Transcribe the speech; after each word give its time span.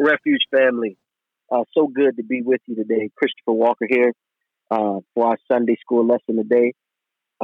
Refuge 0.00 0.42
family, 0.56 0.96
uh, 1.50 1.64
so 1.76 1.88
good 1.88 2.16
to 2.18 2.22
be 2.22 2.40
with 2.40 2.60
you 2.66 2.76
today. 2.76 3.10
Christopher 3.16 3.52
Walker 3.52 3.86
here 3.88 4.12
uh, 4.70 5.00
for 5.12 5.26
our 5.26 5.36
Sunday 5.50 5.76
school 5.80 6.06
lesson 6.06 6.36
today. 6.36 6.74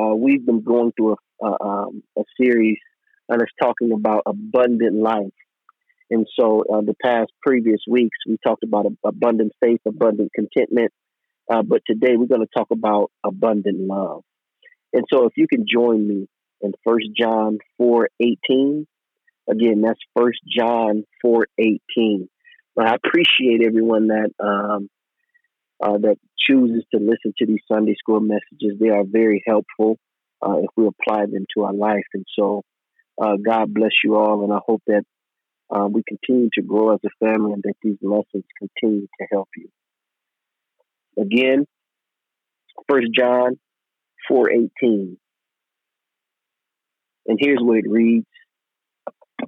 Uh, 0.01 0.15
we've 0.15 0.47
been 0.47 0.63
going 0.63 0.93
through 0.93 1.17
a, 1.43 1.47
um, 1.47 2.05
a 2.17 2.23
series 2.41 2.79
and 3.29 3.43
it's 3.43 3.51
talking 3.61 3.91
about 3.91 4.23
abundant 4.25 4.95
life. 4.95 5.33
And 6.11 6.29
so, 6.39 6.63
uh, 6.73 6.83
the 6.83 6.95
past 7.03 7.33
previous 7.43 7.81
weeks, 7.91 8.17
we 8.29 8.37
talked 8.47 8.63
about 8.63 8.87
abundant 9.05 9.53
faith, 9.61 9.81
abundant 9.85 10.31
contentment. 10.33 10.93
Uh, 11.53 11.63
but 11.63 11.83
today, 11.85 12.15
we're 12.17 12.27
going 12.27 12.47
to 12.47 12.57
talk 12.57 12.69
about 12.71 13.11
abundant 13.27 13.81
love. 13.81 14.23
And 14.93 15.05
so, 15.13 15.27
if 15.27 15.33
you 15.37 15.49
can 15.49 15.65
join 15.69 16.07
me 16.07 16.29
in 16.61 16.73
First 16.87 17.07
John 17.19 17.59
four 17.79 18.11
eighteen, 18.21 18.87
again, 19.51 19.81
that's 19.81 19.99
First 20.17 20.39
John 20.57 21.03
four 21.21 21.49
eighteen. 21.59 22.29
I 22.79 22.95
appreciate 22.95 23.63
everyone 23.65 24.09
that 24.09 24.31
um, 24.41 24.89
uh, 25.83 25.99
that 25.99 26.17
chooses 26.39 26.85
to 26.93 27.01
listen 27.01 27.33
to 27.39 27.47
these 27.47 27.61
Sunday 27.71 27.95
school 27.97 28.21
messages. 28.21 28.79
They 28.81 28.91
are 28.91 29.05
very 29.05 29.43
helpful 29.47 29.99
uh, 30.45 30.59
if 30.59 30.71
we 30.77 30.87
apply 30.87 31.27
them 31.27 31.47
to 31.55 31.65
our 31.65 31.73
life. 31.73 32.05
And 32.13 32.25
so, 32.39 32.63
uh, 33.21 33.37
God 33.37 33.73
bless 33.73 33.93
you 34.03 34.17
all, 34.17 34.45
and 34.45 34.53
I 34.53 34.59
hope 34.67 34.83
that 34.87 35.05
uh, 35.75 35.87
we 35.87 36.03
continue 36.07 36.51
to 36.55 36.63
grow 36.63 36.95
as 36.95 37.01
a 37.05 37.25
family 37.25 37.53
and 37.53 37.63
that 37.63 37.75
these 37.83 37.99
lessons 38.03 38.45
continue 38.59 39.07
to 39.21 39.27
help 39.31 39.49
you. 39.57 39.69
Again, 41.19 41.67
First 42.89 43.09
John 43.15 43.59
four 44.29 44.51
eighteen, 44.51 45.17
and 47.27 47.39
here's 47.41 47.61
what 47.61 47.79
it 47.79 47.89
reads. 47.89 48.27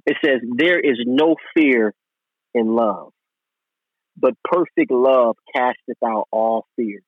It 0.05 0.17
says, 0.23 0.39
"There 0.57 0.79
is 0.79 0.97
no 1.05 1.35
fear 1.53 1.93
in 2.53 2.67
love, 2.67 3.11
but 4.19 4.33
perfect 4.43 4.91
love 4.91 5.35
casteth 5.55 6.01
out 6.05 6.25
all 6.31 6.65
fear, 6.75 6.99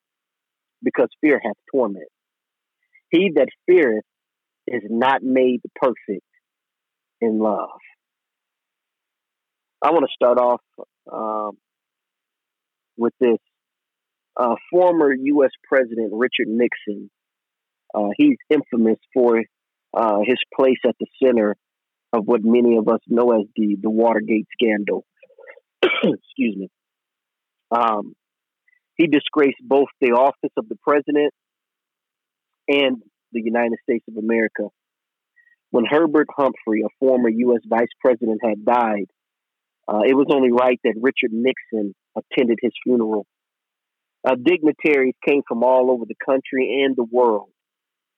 because 0.83 1.09
fear 1.21 1.39
hath 1.43 1.55
torment. 1.73 2.07
He 3.09 3.31
that 3.35 3.47
feareth 3.67 4.05
is 4.67 4.83
not 4.89 5.23
made 5.23 5.61
perfect 5.75 6.25
in 7.21 7.39
love. 7.39 7.80
I 9.81 9.91
want 9.91 10.05
to 10.05 10.13
start 10.13 10.37
off 10.37 10.61
um, 11.11 11.57
with 12.97 13.13
this. 13.19 13.37
Uh, 14.37 14.55
former 14.71 15.13
U.S. 15.13 15.49
President 15.67 16.11
Richard 16.13 16.47
Nixon, 16.47 17.09
uh, 17.93 18.07
he's 18.15 18.37
infamous 18.49 18.99
for 19.13 19.41
uh, 19.93 20.19
his 20.23 20.37
place 20.55 20.77
at 20.87 20.95
the 20.97 21.07
center 21.21 21.57
of 22.13 22.25
what 22.25 22.41
many 22.43 22.77
of 22.77 22.87
us 22.87 22.99
know 23.07 23.31
as 23.37 23.47
the, 23.57 23.75
the 23.81 23.89
Watergate 23.89 24.47
scandal. 24.53 25.03
Excuse 25.83 26.55
me. 26.55 26.69
Um, 27.71 28.13
he 28.95 29.07
disgraced 29.07 29.59
both 29.61 29.87
the 30.01 30.11
office 30.11 30.51
of 30.57 30.67
the 30.67 30.77
president 30.83 31.33
and 32.67 33.01
the 33.31 33.41
United 33.41 33.77
States 33.83 34.05
of 34.09 34.17
America. 34.17 34.67
When 35.71 35.85
Herbert 35.89 36.27
Humphrey, 36.35 36.81
a 36.83 36.89
former 36.99 37.29
U.S. 37.29 37.61
vice 37.67 37.89
president, 38.03 38.41
had 38.43 38.65
died, 38.65 39.05
uh, 39.87 40.01
it 40.05 40.15
was 40.15 40.27
only 40.31 40.51
right 40.51 40.79
that 40.83 40.95
Richard 40.99 41.31
Nixon 41.31 41.95
attended 42.17 42.59
his 42.61 42.71
funeral. 42.83 43.25
Uh, 44.27 44.35
dignitaries 44.35 45.15
came 45.25 45.41
from 45.47 45.63
all 45.63 45.91
over 45.91 46.05
the 46.05 46.15
country 46.25 46.83
and 46.83 46.95
the 46.95 47.05
world, 47.09 47.49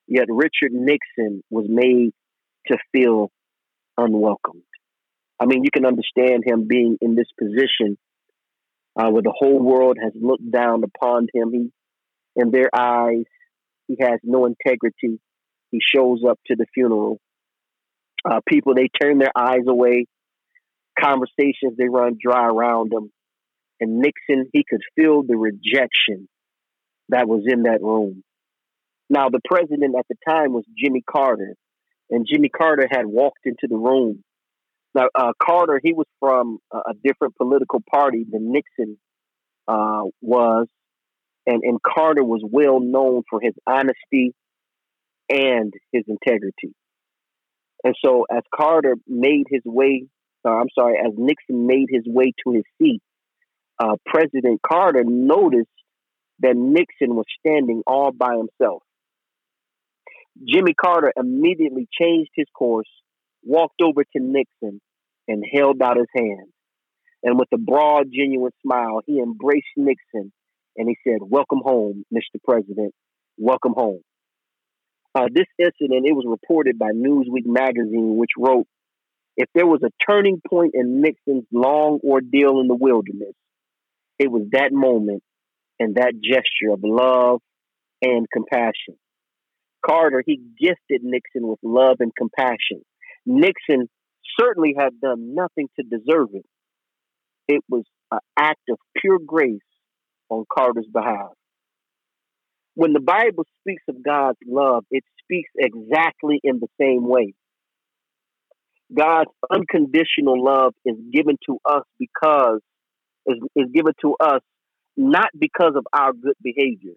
yet 0.08 0.26
Richard 0.28 0.72
Nixon 0.72 1.42
was 1.48 1.66
made 1.68 2.10
to 2.66 2.78
feel 2.92 3.30
unwelcomed. 3.96 4.62
I 5.38 5.46
mean, 5.46 5.64
you 5.64 5.70
can 5.72 5.86
understand 5.86 6.44
him 6.44 6.66
being 6.68 6.98
in 7.00 7.14
this 7.14 7.28
position 7.38 7.96
uh, 8.96 9.10
where 9.10 9.22
the 9.22 9.34
whole 9.34 9.60
world 9.60 9.96
has 10.02 10.12
looked 10.14 10.50
down 10.50 10.82
upon 10.84 11.26
him. 11.32 11.52
He, 11.52 11.70
in 12.36 12.50
their 12.50 12.70
eyes, 12.74 13.24
he 13.88 13.96
has 14.00 14.20
no 14.22 14.46
integrity. 14.46 15.20
He 15.70 15.80
shows 15.80 16.22
up 16.28 16.38
to 16.46 16.56
the 16.56 16.66
funeral. 16.74 17.18
Uh, 18.24 18.40
people, 18.46 18.74
they 18.74 18.88
turn 19.00 19.18
their 19.18 19.32
eyes 19.36 19.64
away. 19.66 20.06
Conversations, 20.98 21.76
they 21.76 21.88
run 21.88 22.18
dry 22.22 22.46
around 22.46 22.92
him. 22.92 23.10
And 23.80 23.98
Nixon, 23.98 24.48
he 24.52 24.64
could 24.68 24.82
feel 24.94 25.22
the 25.22 25.36
rejection 25.36 26.28
that 27.08 27.26
was 27.26 27.42
in 27.46 27.64
that 27.64 27.82
room. 27.82 28.22
Now, 29.10 29.28
the 29.28 29.40
president 29.44 29.94
at 29.98 30.06
the 30.08 30.16
time 30.26 30.52
was 30.52 30.64
Jimmy 30.78 31.02
Carter, 31.10 31.54
and 32.10 32.26
Jimmy 32.30 32.48
Carter 32.48 32.86
had 32.90 33.06
walked 33.06 33.40
into 33.44 33.66
the 33.68 33.76
room 33.76 34.22
now, 34.94 35.08
uh, 35.14 35.32
Carter, 35.42 35.80
he 35.82 35.92
was 35.92 36.06
from 36.20 36.58
a 36.72 36.92
different 37.02 37.36
political 37.36 37.80
party 37.90 38.24
than 38.30 38.52
Nixon 38.52 38.98
uh, 39.66 40.02
was, 40.20 40.66
and, 41.46 41.62
and 41.62 41.80
Carter 41.82 42.22
was 42.22 42.42
well 42.44 42.80
known 42.80 43.22
for 43.28 43.40
his 43.40 43.54
honesty 43.66 44.34
and 45.30 45.72
his 45.92 46.04
integrity. 46.08 46.74
And 47.84 47.94
so, 48.04 48.26
as 48.30 48.42
Carter 48.54 48.96
made 49.08 49.44
his 49.48 49.62
way, 49.64 50.04
uh, 50.44 50.50
I'm 50.50 50.68
sorry, 50.78 50.98
as 50.98 51.12
Nixon 51.16 51.66
made 51.66 51.86
his 51.88 52.04
way 52.06 52.32
to 52.44 52.52
his 52.52 52.64
seat, 52.80 53.00
uh, 53.78 53.96
President 54.06 54.60
Carter 54.64 55.04
noticed 55.04 55.68
that 56.40 56.54
Nixon 56.54 57.16
was 57.16 57.24
standing 57.40 57.82
all 57.86 58.12
by 58.12 58.36
himself. 58.36 58.82
Jimmy 60.46 60.74
Carter 60.74 61.12
immediately 61.16 61.88
changed 61.98 62.30
his 62.34 62.46
course 62.54 62.88
walked 63.44 63.80
over 63.82 64.04
to 64.04 64.20
Nixon 64.20 64.80
and 65.28 65.44
held 65.52 65.80
out 65.82 65.96
his 65.96 66.06
hand. 66.14 66.48
And 67.22 67.38
with 67.38 67.48
a 67.54 67.58
broad, 67.58 68.06
genuine 68.12 68.52
smile, 68.62 69.00
he 69.06 69.18
embraced 69.18 69.66
Nixon 69.76 70.32
and 70.76 70.88
he 70.88 70.96
said, 71.06 71.18
Welcome 71.20 71.60
home, 71.62 72.04
Mr. 72.12 72.42
President. 72.44 72.92
Welcome 73.36 73.74
home. 73.74 74.00
Uh, 75.14 75.28
this 75.32 75.46
incident, 75.58 76.06
it 76.06 76.14
was 76.14 76.24
reported 76.26 76.78
by 76.78 76.90
Newsweek 76.90 77.44
magazine, 77.44 78.16
which 78.16 78.30
wrote, 78.38 78.66
if 79.36 79.48
there 79.54 79.66
was 79.66 79.82
a 79.82 79.90
turning 80.10 80.40
point 80.48 80.72
in 80.74 81.00
Nixon's 81.00 81.46
long 81.52 82.00
ordeal 82.04 82.60
in 82.60 82.68
the 82.68 82.74
wilderness, 82.74 83.34
it 84.18 84.30
was 84.30 84.42
that 84.52 84.72
moment 84.72 85.22
and 85.78 85.94
that 85.96 86.14
gesture 86.22 86.72
of 86.72 86.80
love 86.82 87.40
and 88.02 88.26
compassion. 88.30 88.96
Carter, 89.84 90.22
he 90.24 90.40
gifted 90.60 91.02
Nixon 91.02 91.46
with 91.48 91.58
love 91.62 91.96
and 92.00 92.12
compassion. 92.16 92.82
Nixon 93.26 93.88
certainly 94.38 94.74
had 94.78 95.00
done 95.00 95.34
nothing 95.34 95.68
to 95.78 95.84
deserve 95.84 96.28
it. 96.32 96.46
It 97.48 97.62
was 97.68 97.84
an 98.10 98.20
act 98.38 98.62
of 98.70 98.78
pure 98.96 99.18
grace 99.24 99.60
on 100.28 100.44
Carter's 100.52 100.88
behalf. 100.92 101.32
When 102.74 102.92
the 102.92 103.00
Bible 103.00 103.44
speaks 103.60 103.82
of 103.88 104.02
God's 104.02 104.38
love, 104.46 104.84
it 104.90 105.04
speaks 105.22 105.50
exactly 105.58 106.40
in 106.42 106.58
the 106.58 106.68
same 106.80 107.06
way. 107.06 107.34
God's 108.94 109.30
unconditional 109.50 110.42
love 110.42 110.74
is 110.84 110.96
given 111.12 111.36
to 111.46 111.58
us 111.64 111.84
because 111.98 112.60
is, 113.26 113.36
is 113.56 113.66
given 113.72 113.92
to 114.02 114.16
us 114.20 114.40
not 114.96 115.28
because 115.38 115.72
of 115.76 115.86
our 115.92 116.12
good 116.12 116.34
behavior. 116.42 116.94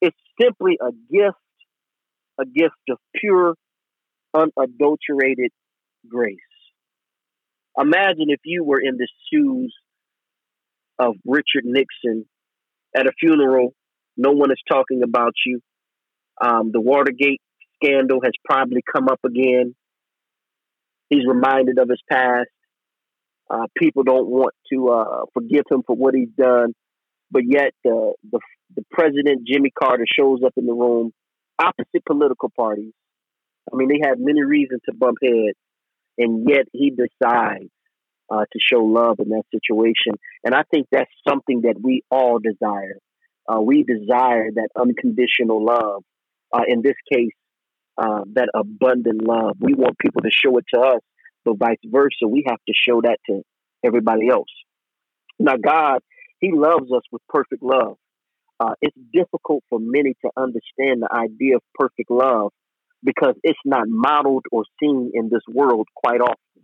It's 0.00 0.16
simply 0.40 0.78
a 0.80 0.90
gift, 1.12 1.36
a 2.38 2.44
gift 2.44 2.74
of 2.90 2.98
pure 3.14 3.54
unadulterated 4.34 5.50
grace. 6.08 6.38
Imagine 7.78 8.26
if 8.28 8.40
you 8.44 8.64
were 8.64 8.80
in 8.80 8.96
the 8.96 9.08
shoes 9.32 9.74
of 10.98 11.14
Richard 11.26 11.64
Nixon 11.64 12.26
at 12.96 13.06
a 13.06 13.12
funeral. 13.18 13.74
No 14.16 14.32
one 14.32 14.50
is 14.50 14.62
talking 14.68 15.02
about 15.02 15.32
you. 15.44 15.60
Um, 16.40 16.70
the 16.72 16.80
Watergate 16.80 17.40
scandal 17.76 18.20
has 18.22 18.32
probably 18.44 18.82
come 18.94 19.08
up 19.08 19.20
again. 19.24 19.74
He's 21.08 21.26
reminded 21.26 21.78
of 21.78 21.88
his 21.88 22.00
past. 22.10 22.48
Uh, 23.50 23.66
people 23.76 24.04
don't 24.04 24.28
want 24.28 24.54
to 24.72 24.88
uh, 24.88 25.24
forgive 25.34 25.64
him 25.70 25.82
for 25.86 25.94
what 25.94 26.14
he's 26.14 26.30
done, 26.36 26.72
but 27.30 27.42
yet 27.46 27.72
the, 27.84 28.14
the 28.32 28.40
the 28.74 28.84
president 28.90 29.46
Jimmy 29.46 29.70
Carter 29.70 30.06
shows 30.18 30.40
up 30.44 30.52
in 30.56 30.66
the 30.66 30.72
room, 30.72 31.12
opposite 31.58 32.04
political 32.06 32.50
parties, 32.56 32.92
I 33.72 33.76
mean, 33.76 33.88
they 33.88 34.06
had 34.06 34.18
many 34.18 34.42
reasons 34.42 34.80
to 34.86 34.94
bump 34.94 35.18
heads, 35.22 35.58
and 36.18 36.48
yet 36.48 36.66
he 36.72 36.90
decides 36.90 37.70
uh, 38.30 38.44
to 38.52 38.58
show 38.58 38.80
love 38.80 39.18
in 39.18 39.30
that 39.30 39.44
situation. 39.52 40.14
And 40.44 40.54
I 40.54 40.62
think 40.70 40.86
that's 40.90 41.10
something 41.28 41.62
that 41.62 41.76
we 41.82 42.02
all 42.10 42.38
desire. 42.38 42.98
Uh, 43.48 43.60
we 43.60 43.82
desire 43.82 44.50
that 44.54 44.68
unconditional 44.78 45.64
love. 45.64 46.02
Uh, 46.52 46.62
in 46.68 46.82
this 46.82 46.94
case, 47.12 47.32
uh, 47.98 48.20
that 48.34 48.48
abundant 48.54 49.22
love. 49.26 49.56
We 49.60 49.74
want 49.74 49.98
people 49.98 50.22
to 50.22 50.30
show 50.30 50.56
it 50.58 50.64
to 50.74 50.80
us, 50.80 51.00
but 51.44 51.58
vice 51.58 51.78
versa, 51.84 52.28
we 52.28 52.44
have 52.48 52.58
to 52.68 52.74
show 52.74 53.00
that 53.02 53.18
to 53.28 53.42
everybody 53.84 54.28
else. 54.28 54.48
Now, 55.38 55.56
God, 55.56 56.00
He 56.40 56.52
loves 56.52 56.90
us 56.92 57.02
with 57.10 57.22
perfect 57.28 57.62
love. 57.62 57.96
Uh, 58.60 58.74
it's 58.80 58.96
difficult 59.12 59.64
for 59.68 59.78
many 59.80 60.14
to 60.24 60.30
understand 60.36 61.02
the 61.02 61.08
idea 61.12 61.56
of 61.56 61.62
perfect 61.74 62.10
love 62.10 62.52
because 63.04 63.34
it's 63.42 63.58
not 63.64 63.84
modeled 63.88 64.46
or 64.50 64.64
seen 64.80 65.12
in 65.14 65.28
this 65.28 65.42
world 65.48 65.86
quite 65.94 66.20
often. 66.20 66.62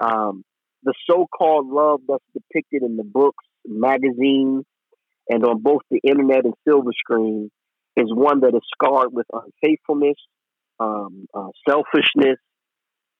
Um, 0.00 0.44
The 0.82 0.94
so 1.08 1.26
called 1.26 1.68
love 1.68 2.00
that's 2.06 2.24
depicted 2.34 2.82
in 2.82 2.96
the 2.96 3.04
books, 3.04 3.44
magazines, 3.66 4.64
and 5.28 5.44
on 5.44 5.62
both 5.62 5.82
the 5.90 6.00
internet 6.04 6.44
and 6.44 6.54
silver 6.68 6.92
screen 6.92 7.50
is 7.96 8.08
one 8.12 8.40
that 8.40 8.54
is 8.54 8.60
scarred 8.74 9.12
with 9.12 9.26
unfaithfulness, 9.32 10.16
um, 10.78 11.26
uh, 11.32 11.48
selfishness, 11.66 12.38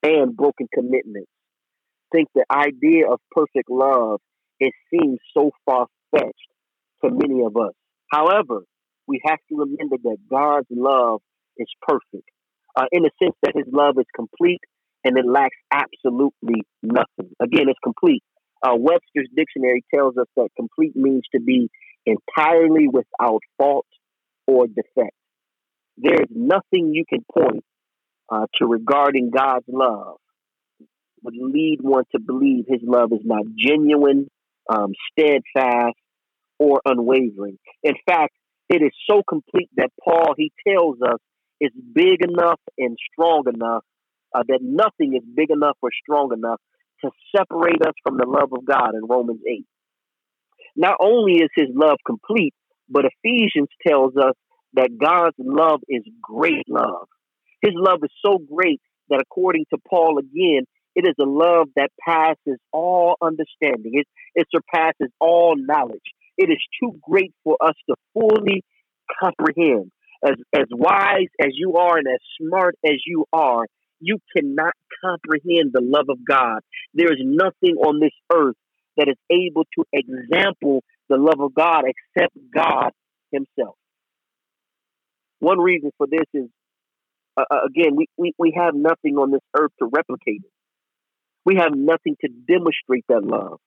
and 0.03 0.37
broken 0.37 0.69
commitments. 0.75 1.31
Think 2.13 2.29
the 2.35 2.45
idea 2.51 3.11
of 3.11 3.21
perfect 3.31 3.71
love 3.71 4.21
it 4.61 4.75
seems 4.91 5.19
so 5.37 5.51
far 5.65 5.87
fetched 6.11 6.51
to 7.03 7.11
many 7.11 7.43
of 7.43 7.57
us. 7.57 7.73
However, 8.11 8.65
we 9.07 9.21
have 9.25 9.39
to 9.49 9.57
remember 9.57 9.97
that 10.05 10.19
God's 10.31 10.67
love 10.71 11.21
is 11.57 11.69
perfect, 11.83 12.29
uh, 12.77 12.87
in 12.93 13.03
the 13.03 13.11
sense 13.23 13.37
that 13.43 13.55
His 13.55 13.67
love 13.73 13.97
is 13.99 14.07
complete 14.15 14.61
and 15.05 15.19
it 15.19 15.27
lacks 15.27 15.57
absolutely 15.73 16.63
nothing. 16.83 17.33
Again, 17.41 17.69
it's 17.69 17.79
complete. 17.83 18.23
Uh, 18.63 18.77
Webster's 18.77 19.29
dictionary 19.37 19.85
tells 19.95 20.17
us 20.17 20.27
that 20.37 20.49
complete 20.57 20.97
means 20.97 21.23
to 21.35 21.41
be 21.41 21.69
entirely 22.07 22.89
without 22.89 23.41
fault 23.59 23.87
or 24.47 24.67
defect. 24.67 25.15
There's 25.99 26.29
nothing 26.31 26.93
you 26.95 27.05
can 27.09 27.25
point 27.33 27.65
uh, 28.31 28.47
to 28.59 28.67
regarding 28.67 29.31
God's 29.31 29.67
love 29.69 30.17
would 31.25 31.35
lead 31.37 31.79
one 31.81 32.05
to 32.13 32.21
believe 32.21 32.67
his 32.69 32.81
love 32.83 33.11
is 33.13 33.25
not 33.25 33.45
genuine, 33.57 34.29
um, 34.71 34.93
steadfast, 35.11 35.97
or 36.59 36.81
unwavering. 36.85 37.59
In 37.83 37.95
fact, 38.07 38.35
it 38.69 38.83
is 38.83 38.93
so 39.09 39.23
complete 39.29 39.71
that 39.77 39.91
Paul, 40.03 40.35
he 40.37 40.53
tells 40.67 40.99
us, 41.03 41.19
is 41.65 41.73
big 41.95 42.23
enough 42.23 42.61
and 42.79 42.97
strong 43.13 43.45
enough 43.53 43.85
uh, 44.35 44.43
that 44.49 44.61
nothing 44.63 45.15
is 45.15 45.23
big 45.35 45.51
enough 45.51 45.77
or 45.83 45.91
strong 46.03 46.33
enough 46.33 46.61
to 47.05 47.11
separate 47.37 47.83
us 47.83 47.95
from 48.03 48.17
the 48.17 48.27
love 48.27 48.53
of 48.53 48.65
God 48.65 48.95
in 48.95 49.07
Romans 49.09 49.41
8. 49.49 49.65
Not 50.77 50.97
only 51.01 51.35
is 51.35 51.51
his 51.55 51.69
love 51.75 51.99
complete, 52.07 52.55
but 52.89 53.05
Ephesians 53.05 53.69
tells 53.87 54.17
us 54.17 54.35
that 54.75 54.99
God's 54.99 55.37
love 55.39 55.81
is 55.89 56.03
great 56.23 56.69
love. 56.69 57.07
His 57.63 57.73
love 57.75 58.01
is 58.03 58.11
so 58.25 58.39
great 58.39 58.81
that 59.09 59.21
according 59.21 59.65
to 59.73 59.79
Paul 59.89 60.19
again, 60.19 60.65
it 60.95 61.07
is 61.07 61.15
a 61.21 61.27
love 61.29 61.69
that 61.77 61.91
passes 62.07 62.59
all 62.73 63.17
understanding. 63.23 63.93
It, 63.95 64.07
it 64.35 64.47
surpasses 64.55 65.13
all 65.21 65.55
knowledge. 65.57 66.01
It 66.37 66.51
is 66.51 66.59
too 66.81 66.99
great 67.03 67.33
for 67.45 67.57
us 67.61 67.75
to 67.89 67.97
fully 68.13 68.63
comprehend. 69.21 69.91
As, 70.25 70.37
as 70.55 70.67
wise 70.71 71.29
as 71.41 71.51
you 71.53 71.77
are 71.77 71.99
and 71.99 72.07
as 72.07 72.21
smart 72.41 72.77
as 72.85 72.95
you 73.07 73.27
are, 73.33 73.67
you 74.01 74.19
cannot 74.35 74.73
comprehend 75.03 75.73
the 75.73 75.83
love 75.83 76.07
of 76.09 76.19
God. 76.27 76.61
There 76.95 77.13
is 77.13 77.19
nothing 77.21 77.77
on 77.77 78.01
this 78.01 78.13
earth 78.33 78.57
that 78.97 79.09
is 79.09 79.17
able 79.31 79.65
to 79.77 79.85
example 79.93 80.83
the 81.09 81.17
love 81.17 81.41
of 81.41 81.55
God 81.55 81.85
except 81.85 82.37
God 82.55 82.91
Himself. 83.33 83.77
One 85.41 85.59
reason 85.59 85.91
for 85.99 86.07
this 86.07 86.27
is, 86.33 86.49
uh, 87.37 87.45
uh, 87.51 87.61
again, 87.67 87.97
we, 87.97 88.07
we, 88.17 88.33
we 88.39 88.55
have 88.57 88.75
nothing 88.75 89.17
on 89.17 89.31
this 89.31 89.43
earth 89.57 89.73
to 89.81 89.87
replicate 89.93 90.43
it. 90.45 90.51
We 91.45 91.57
have 91.57 91.73
nothing 91.75 92.17
to 92.23 92.29
demonstrate 92.29 93.05
that 93.09 93.23
love. 93.23 93.59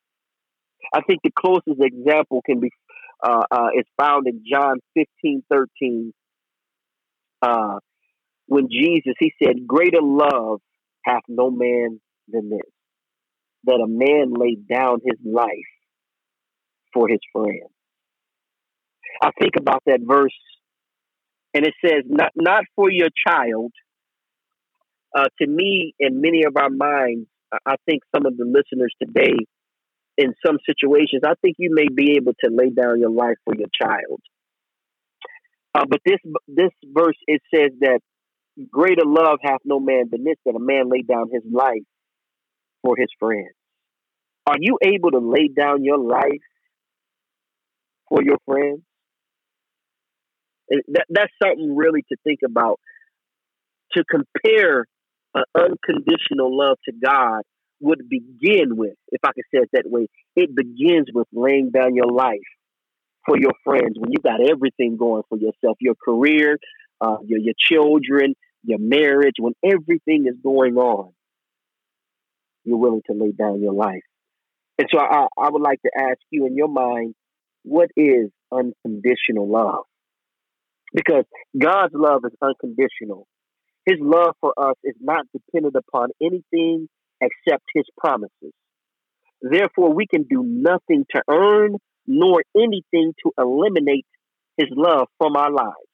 I 0.93 1.01
think 1.01 1.19
the 1.23 1.31
closest 1.37 1.79
example 1.79 2.41
can 2.43 2.59
be 2.59 2.69
uh, 3.21 3.43
uh, 3.51 3.67
is 3.77 3.85
found 3.99 4.27
in 4.27 4.43
John 4.49 4.79
15, 4.95 5.43
13. 5.49 6.13
Uh, 7.41 7.79
when 8.47 8.69
Jesus, 8.69 9.13
he 9.19 9.33
said, 9.41 9.67
Greater 9.67 10.01
love 10.01 10.59
hath 11.03 11.21
no 11.27 11.51
man 11.51 11.99
than 12.27 12.49
this, 12.49 12.59
that 13.65 13.79
a 13.83 13.87
man 13.87 14.33
lay 14.33 14.55
down 14.55 14.99
his 15.03 15.19
life 15.25 15.49
for 16.93 17.07
his 17.07 17.19
friend. 17.31 17.69
I 19.21 19.31
think 19.39 19.53
about 19.57 19.83
that 19.85 19.99
verse, 20.01 20.37
and 21.53 21.65
it 21.65 21.73
says, 21.83 22.03
Not, 22.07 22.31
not 22.35 22.63
for 22.75 22.89
your 22.89 23.09
child. 23.27 23.71
Uh, 25.17 25.25
to 25.41 25.47
me, 25.47 25.95
in 25.99 26.21
many 26.21 26.43
of 26.43 26.55
our 26.57 26.69
minds, 26.69 27.27
I 27.65 27.75
think 27.85 28.03
some 28.15 28.25
of 28.25 28.37
the 28.37 28.45
listeners 28.45 28.93
today, 29.01 29.35
in 30.17 30.33
some 30.45 30.57
situations, 30.65 31.21
I 31.25 31.33
think 31.41 31.55
you 31.59 31.69
may 31.73 31.87
be 31.93 32.17
able 32.17 32.33
to 32.43 32.51
lay 32.51 32.69
down 32.69 32.99
your 32.99 33.09
life 33.09 33.37
for 33.45 33.55
your 33.55 33.69
child. 33.81 34.21
Uh, 35.77 35.85
but 35.87 35.99
this 36.05 36.17
this 36.47 36.71
verse 36.85 37.17
it 37.27 37.41
says 37.53 37.71
that 37.81 37.99
greater 38.71 39.03
love 39.05 39.37
hath 39.43 39.59
no 39.63 39.79
man 39.79 40.05
than 40.11 40.23
this, 40.23 40.37
that 40.45 40.55
a 40.55 40.59
man 40.59 40.89
lay 40.89 41.03
down 41.03 41.29
his 41.31 41.43
life 41.51 41.83
for 42.83 42.95
his 42.97 43.09
friends. 43.19 43.53
Are 44.47 44.55
you 44.59 44.79
able 44.81 45.11
to 45.11 45.19
lay 45.19 45.49
down 45.49 45.83
your 45.83 45.99
life 45.99 46.41
for 48.09 48.23
your 48.23 48.37
friends? 48.45 48.81
That, 50.69 51.05
that's 51.09 51.31
something 51.43 51.75
really 51.75 52.01
to 52.09 52.17
think 52.23 52.39
about. 52.43 52.79
To 53.93 54.03
compare 54.03 54.85
an 55.35 55.43
unconditional 55.55 56.57
love 56.57 56.77
to 56.85 56.91
God 56.91 57.41
would 57.81 58.09
begin 58.09 58.75
with, 58.75 58.95
if 59.09 59.21
I 59.23 59.29
could 59.33 59.45
say 59.53 59.61
it 59.61 59.69
that 59.73 59.83
way, 59.85 60.07
it 60.35 60.55
begins 60.55 61.07
with 61.13 61.27
laying 61.31 61.69
down 61.69 61.93
your 61.93 62.11
life 62.11 62.39
for 63.27 63.37
your 63.37 63.51
friends 63.63 63.97
when 63.97 64.11
you 64.11 64.19
got 64.23 64.39
everything 64.41 64.97
going 64.97 65.23
for 65.29 65.37
yourself, 65.37 65.77
your 65.79 65.95
career, 65.95 66.57
uh, 67.01 67.17
your 67.25 67.39
your 67.39 67.53
children, 67.59 68.35
your 68.63 68.79
marriage, 68.79 69.35
when 69.39 69.53
everything 69.63 70.25
is 70.27 70.35
going 70.41 70.75
on, 70.77 71.11
you're 72.63 72.77
willing 72.77 73.03
to 73.07 73.13
lay 73.13 73.31
down 73.31 73.61
your 73.61 73.73
life. 73.73 74.03
And 74.79 74.87
so 74.91 74.99
I, 74.99 75.27
I 75.37 75.49
would 75.49 75.61
like 75.61 75.81
to 75.81 75.91
ask 75.97 76.19
you 76.29 76.45
in 76.45 76.55
your 76.55 76.67
mind, 76.67 77.15
what 77.63 77.89
is 77.95 78.29
unconditional 78.51 79.49
love? 79.49 79.85
Because 80.93 81.25
God's 81.57 81.93
love 81.93 82.21
is 82.25 82.33
unconditional. 82.41 83.27
His 83.85 83.97
love 83.99 84.35
for 84.41 84.53
us 84.57 84.75
is 84.83 84.95
not 84.99 85.25
dependent 85.33 85.75
upon 85.75 86.09
anything 86.21 86.87
except 87.21 87.63
his 87.73 87.85
promises. 87.97 88.53
Therefore, 89.41 89.93
we 89.93 90.07
can 90.07 90.23
do 90.23 90.43
nothing 90.43 91.05
to 91.15 91.21
earn 91.29 91.77
nor 92.07 92.41
anything 92.55 93.13
to 93.23 93.31
eliminate 93.37 94.05
his 94.57 94.69
love 94.71 95.07
from 95.17 95.35
our 95.35 95.51
lives. 95.51 95.87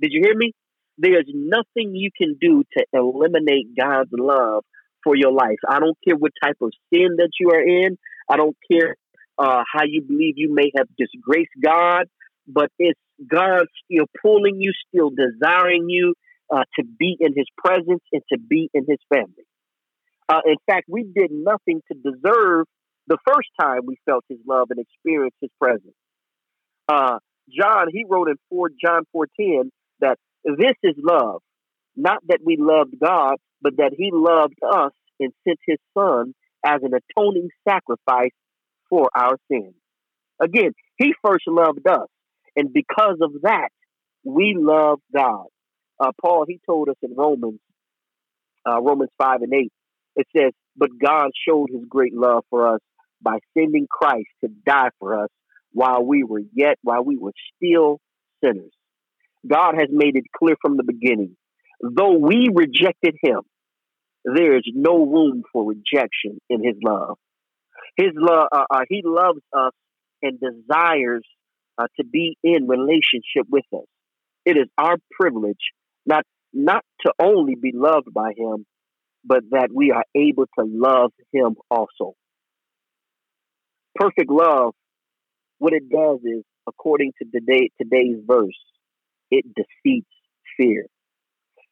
Did 0.00 0.12
you 0.12 0.22
hear 0.22 0.36
me? 0.36 0.52
There's 0.98 1.30
nothing 1.32 1.94
you 1.94 2.10
can 2.16 2.36
do 2.40 2.64
to 2.76 2.84
eliminate 2.92 3.68
God's 3.78 4.10
love 4.12 4.64
for 5.02 5.16
your 5.16 5.32
life. 5.32 5.58
I 5.68 5.80
don't 5.80 5.96
care 6.06 6.16
what 6.16 6.32
type 6.42 6.58
of 6.60 6.72
sin 6.92 7.16
that 7.16 7.30
you 7.38 7.50
are 7.50 7.62
in. 7.62 7.96
I 8.28 8.36
don't 8.36 8.56
care 8.70 8.96
uh, 9.38 9.62
how 9.72 9.84
you 9.86 10.02
believe 10.02 10.34
you 10.36 10.52
may 10.54 10.70
have 10.76 10.88
disgraced 10.98 11.52
God, 11.62 12.04
but 12.46 12.70
it's 12.78 13.00
God 13.26 13.64
still 13.84 14.06
pulling 14.20 14.60
you, 14.60 14.72
still 14.88 15.10
desiring 15.10 15.88
you, 15.88 16.14
uh, 16.52 16.64
to 16.78 16.84
be 16.84 17.16
in 17.18 17.32
his 17.34 17.46
presence 17.56 18.02
and 18.12 18.22
to 18.32 18.38
be 18.38 18.68
in 18.74 18.84
his 18.86 18.98
family. 19.08 19.46
Uh, 20.28 20.40
in 20.46 20.56
fact, 20.66 20.86
we 20.88 21.04
did 21.04 21.30
nothing 21.30 21.80
to 21.90 21.98
deserve 21.98 22.66
the 23.06 23.18
first 23.26 23.48
time 23.60 23.80
we 23.86 23.96
felt 24.06 24.24
his 24.28 24.38
love 24.46 24.68
and 24.70 24.80
experienced 24.80 25.36
his 25.40 25.50
presence. 25.60 25.94
Uh, 26.88 27.18
John, 27.48 27.86
he 27.92 28.04
wrote 28.08 28.28
in 28.28 28.36
4 28.48 28.70
John 28.82 29.04
4:10 29.14 29.70
that 30.00 30.18
this 30.44 30.76
is 30.82 30.94
love, 30.98 31.42
not 31.96 32.18
that 32.28 32.40
we 32.44 32.56
loved 32.56 32.94
God, 32.98 33.36
but 33.60 33.76
that 33.78 33.92
he 33.96 34.10
loved 34.12 34.58
us 34.62 34.92
and 35.18 35.32
sent 35.46 35.58
his 35.66 35.78
son 35.96 36.34
as 36.64 36.82
an 36.82 36.92
atoning 36.94 37.50
sacrifice 37.68 38.32
for 38.88 39.08
our 39.14 39.36
sins. 39.50 39.74
Again, 40.40 40.72
he 40.96 41.14
first 41.24 41.46
loved 41.46 41.86
us, 41.86 42.08
and 42.56 42.72
because 42.72 43.18
of 43.20 43.42
that, 43.42 43.68
we 44.24 44.54
love 44.58 45.00
God 45.14 45.46
uh, 46.00 46.12
Paul, 46.20 46.46
he 46.48 46.58
told 46.66 46.88
us 46.88 46.96
in 47.02 47.14
Romans, 47.14 47.60
uh, 48.66 48.80
Romans 48.80 49.10
5 49.18 49.42
and 49.42 49.52
8, 49.52 49.72
it 50.16 50.26
says, 50.34 50.52
But 50.76 50.90
God 50.98 51.30
showed 51.46 51.68
his 51.70 51.82
great 51.88 52.14
love 52.14 52.44
for 52.48 52.74
us 52.74 52.80
by 53.22 53.38
sending 53.56 53.86
Christ 53.90 54.28
to 54.42 54.50
die 54.66 54.90
for 54.98 55.24
us 55.24 55.30
while 55.72 56.04
we 56.04 56.24
were 56.24 56.42
yet, 56.54 56.76
while 56.82 57.04
we 57.04 57.16
were 57.16 57.32
still 57.56 58.00
sinners. 58.42 58.72
God 59.46 59.74
has 59.78 59.88
made 59.90 60.16
it 60.16 60.24
clear 60.36 60.56
from 60.60 60.76
the 60.76 60.84
beginning. 60.84 61.36
Though 61.80 62.18
we 62.18 62.50
rejected 62.52 63.16
him, 63.22 63.40
there 64.24 64.56
is 64.56 64.64
no 64.74 65.06
room 65.06 65.42
for 65.52 65.64
rejection 65.64 66.40
in 66.50 66.62
his 66.62 66.76
love. 66.84 67.16
His 67.96 68.10
love, 68.14 68.48
uh, 68.52 68.64
uh, 68.70 68.80
he 68.88 69.02
loves 69.04 69.40
us 69.56 69.72
and 70.22 70.38
desires 70.38 71.24
uh, 71.78 71.86
to 71.98 72.04
be 72.04 72.36
in 72.42 72.68
relationship 72.68 73.46
with 73.48 73.64
us. 73.72 73.86
It 74.44 74.56
is 74.56 74.66
our 74.76 74.96
privilege 75.18 75.56
not 76.06 76.24
not 76.52 76.84
to 77.06 77.12
only 77.20 77.54
be 77.54 77.72
loved 77.74 78.12
by 78.12 78.32
him, 78.36 78.66
but 79.24 79.42
that 79.50 79.68
we 79.74 79.92
are 79.92 80.04
able 80.14 80.46
to 80.58 80.64
love 80.66 81.12
him 81.32 81.56
also. 81.70 82.14
Perfect 83.94 84.30
love, 84.30 84.74
what 85.58 85.72
it 85.72 85.88
does 85.90 86.20
is, 86.24 86.44
according 86.68 87.12
to 87.20 87.28
today, 87.30 87.70
today's 87.80 88.16
verse, 88.26 88.58
it 89.30 89.44
defeats 89.54 90.08
fear. 90.56 90.86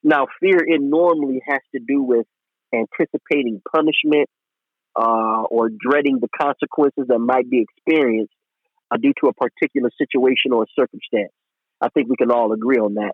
Now, 0.03 0.27
fear 0.41 0.59
it 0.59 0.81
normally 0.81 1.41
has 1.47 1.61
to 1.75 1.81
do 1.87 2.03
with 2.03 2.27
anticipating 2.73 3.61
punishment 3.75 4.29
uh, 4.97 5.43
or 5.51 5.69
dreading 5.69 6.19
the 6.21 6.29
consequences 6.41 7.05
that 7.09 7.19
might 7.19 7.49
be 7.49 7.65
experienced 7.65 8.33
uh, 8.91 8.97
due 8.97 9.13
to 9.23 9.29
a 9.29 9.33
particular 9.33 9.91
situation 9.97 10.53
or 10.53 10.67
circumstance. 10.79 11.33
I 11.81 11.89
think 11.89 12.09
we 12.09 12.17
can 12.17 12.31
all 12.31 12.53
agree 12.53 12.79
on 12.79 12.95
that. 12.95 13.13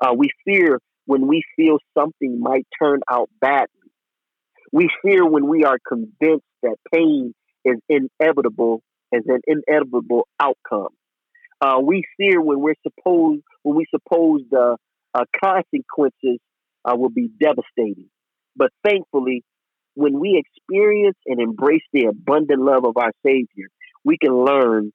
Uh, 0.00 0.14
we 0.16 0.30
fear 0.44 0.80
when 1.06 1.26
we 1.26 1.42
feel 1.56 1.78
something 1.98 2.40
might 2.40 2.66
turn 2.80 3.00
out 3.10 3.28
badly. 3.40 3.68
We 4.72 4.88
fear 5.02 5.26
when 5.26 5.46
we 5.46 5.64
are 5.64 5.78
convinced 5.86 6.46
that 6.62 6.76
pain 6.92 7.34
is 7.64 7.78
inevitable 7.88 8.82
as 9.14 9.22
an 9.26 9.40
inevitable 9.46 10.26
outcome. 10.40 10.88
Uh, 11.60 11.78
we 11.82 12.04
fear 12.16 12.40
when 12.40 12.60
we're 12.60 12.74
supposed 12.82 13.42
when 13.62 13.76
we 13.76 13.86
suppose 13.90 14.42
the 14.50 14.76
uh, 15.14 15.24
consequences 15.42 16.38
uh, 16.84 16.94
will 16.96 17.10
be 17.10 17.30
devastating. 17.40 18.10
But 18.56 18.70
thankfully, 18.84 19.42
when 19.94 20.18
we 20.18 20.42
experience 20.44 21.16
and 21.26 21.40
embrace 21.40 21.84
the 21.92 22.06
abundant 22.06 22.60
love 22.60 22.84
of 22.84 22.96
our 22.96 23.12
Savior, 23.24 23.68
we 24.04 24.18
can 24.18 24.34
learn 24.34 24.92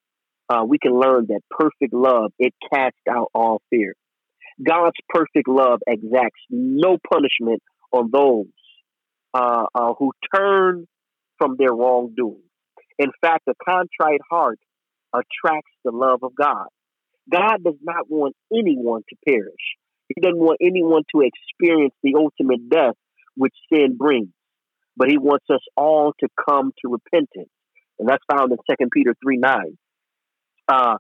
uh, 0.50 0.64
we 0.68 0.80
can 0.80 1.00
learn 1.00 1.28
that 1.30 1.42
perfect 1.50 1.94
love 1.94 2.32
it 2.40 2.54
casts 2.72 3.00
out 3.10 3.30
all 3.34 3.62
fear. 3.70 3.94
God's 4.66 4.98
perfect 5.08 5.48
love 5.48 5.80
exacts 5.88 6.40
no 6.50 6.98
punishment 7.12 7.62
on 7.92 8.10
those 8.12 8.48
uh, 9.34 9.66
uh, 9.74 9.94
who 9.98 10.12
turn 10.36 10.88
from 11.38 11.56
their 11.58 11.74
wrongdoing. 11.74 12.49
In 13.00 13.12
fact, 13.22 13.48
a 13.48 13.54
contrite 13.64 14.20
heart 14.30 14.60
attracts 15.14 15.72
the 15.84 15.92
love 15.92 16.20
of 16.22 16.36
God. 16.36 16.68
God 17.32 17.64
does 17.64 17.78
not 17.82 18.10
want 18.10 18.36
anyone 18.54 19.04
to 19.10 19.16
perish. 19.28 19.78
He 20.14 20.22
doesn't 20.22 20.40
want 20.40 20.58
anyone 20.62 21.04
to 21.16 21.22
experience 21.22 21.94
the 22.04 22.16
ultimate 22.18 22.70
death 22.70 22.96
which 23.36 23.54
sin 23.72 23.96
brings. 23.98 24.30
But 24.98 25.10
he 25.10 25.18
wants 25.18 25.46
us 25.50 25.62
all 25.78 26.14
to 26.20 26.28
come 26.48 26.74
to 26.82 26.92
repentance. 26.92 27.50
And 28.00 28.10
that's 28.10 28.24
found 28.30 28.52
in 28.52 28.58
2 28.58 28.90
Peter 28.92 29.16
3 29.24 29.38
9. 29.38 29.78
Uh, 30.68 30.98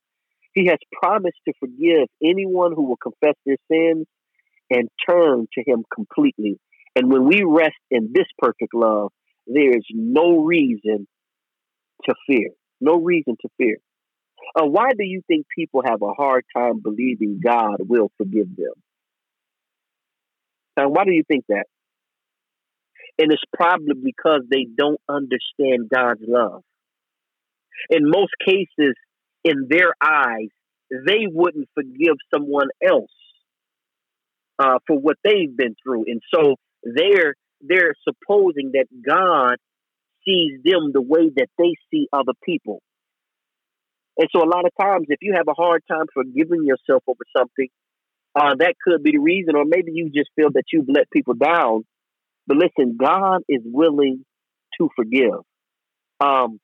he 0.53 0.68
has 0.68 0.77
promised 0.91 1.38
to 1.48 1.53
forgive 1.60 2.08
anyone 2.24 2.74
who 2.74 2.84
will 2.84 2.98
confess 2.98 3.36
their 3.46 3.58
sins 3.72 4.08
and 4.70 4.89
turn 5.08 5.48
to 5.53 5.63
him 5.65 5.84
completely. 5.94 6.60
And 6.96 7.12
when 7.12 7.25
we 7.27 7.44
rest 7.44 7.77
in 7.91 8.12
this 8.13 8.25
perfect 8.38 8.74
love, 8.74 9.12
there 9.48 9.75
is 9.75 9.86
no 9.91 10.44
reason 10.44 11.08
to 12.06 12.15
fear. 12.27 12.50
No 12.82 12.96
reason 12.96 13.36
to 13.41 13.50
fear. 13.58 13.77
Uh, 14.56 14.65
why 14.65 14.89
do 14.98 15.03
you 15.03 15.22
think 15.27 15.46
people 15.56 15.82
have 15.86 16.01
a 16.01 16.13
hard 16.13 16.46
time 16.56 16.79
believing 16.82 17.39
God 17.44 17.77
will 17.79 18.12
forgive 18.18 18.56
them? 18.56 18.74
And 20.77 20.91
why 20.91 21.03
do 21.03 21.12
you 21.12 21.24
think 21.27 21.46
that? 21.50 21.65
And 23.18 23.32
it's 23.34 23.44
probably 23.53 23.96
because 24.01 24.44
they 24.50 24.65
don't 24.77 25.01
understand 25.10 25.89
God's 25.94 26.22
love. 26.25 26.63
In 27.89 28.10
most 28.10 28.32
cases, 28.46 28.96
in 29.44 29.68
their 29.70 29.94
eyes, 30.01 30.50
they 30.89 31.27
wouldn't 31.27 31.68
forgive 31.75 32.15
someone 32.34 32.70
else 32.86 33.12
uh, 34.58 34.79
for 34.88 34.98
what 34.98 35.18
they've 35.24 35.56
been 35.56 35.75
through, 35.84 36.06
and 36.08 36.22
so 36.34 36.56
they're 36.84 37.36
they're 37.62 37.94
supposing 38.03 38.72
that 38.74 38.88
God 39.06 39.58
sees 40.25 40.59
them 40.63 40.91
the 40.93 41.01
way 41.01 41.29
that 41.35 41.47
they 41.57 41.73
see 41.91 42.07
other 42.13 42.33
people. 42.43 42.81
And 44.17 44.27
so, 44.35 44.43
a 44.43 44.49
lot 44.49 44.65
of 44.65 44.71
times, 44.79 45.07
if 45.09 45.19
you 45.21 45.33
have 45.35 45.47
a 45.47 45.53
hard 45.53 45.83
time 45.89 46.05
forgiving 46.13 46.65
yourself 46.65 47.03
over 47.07 47.23
something, 47.38 47.69
uh, 48.35 48.55
that 48.59 48.75
could 48.83 49.01
be 49.03 49.11
the 49.11 49.19
reason, 49.19 49.55
or 49.55 49.63
maybe 49.65 49.91
you 49.93 50.09
just 50.13 50.29
feel 50.35 50.49
that 50.53 50.65
you've 50.73 50.89
let 50.89 51.09
people 51.11 51.33
down. 51.33 51.83
But 52.47 52.57
listen, 52.57 52.97
God 52.97 53.41
is 53.47 53.61
willing 53.63 54.25
to 54.79 54.89
forgive. 54.95 55.41
Um, 56.19 56.59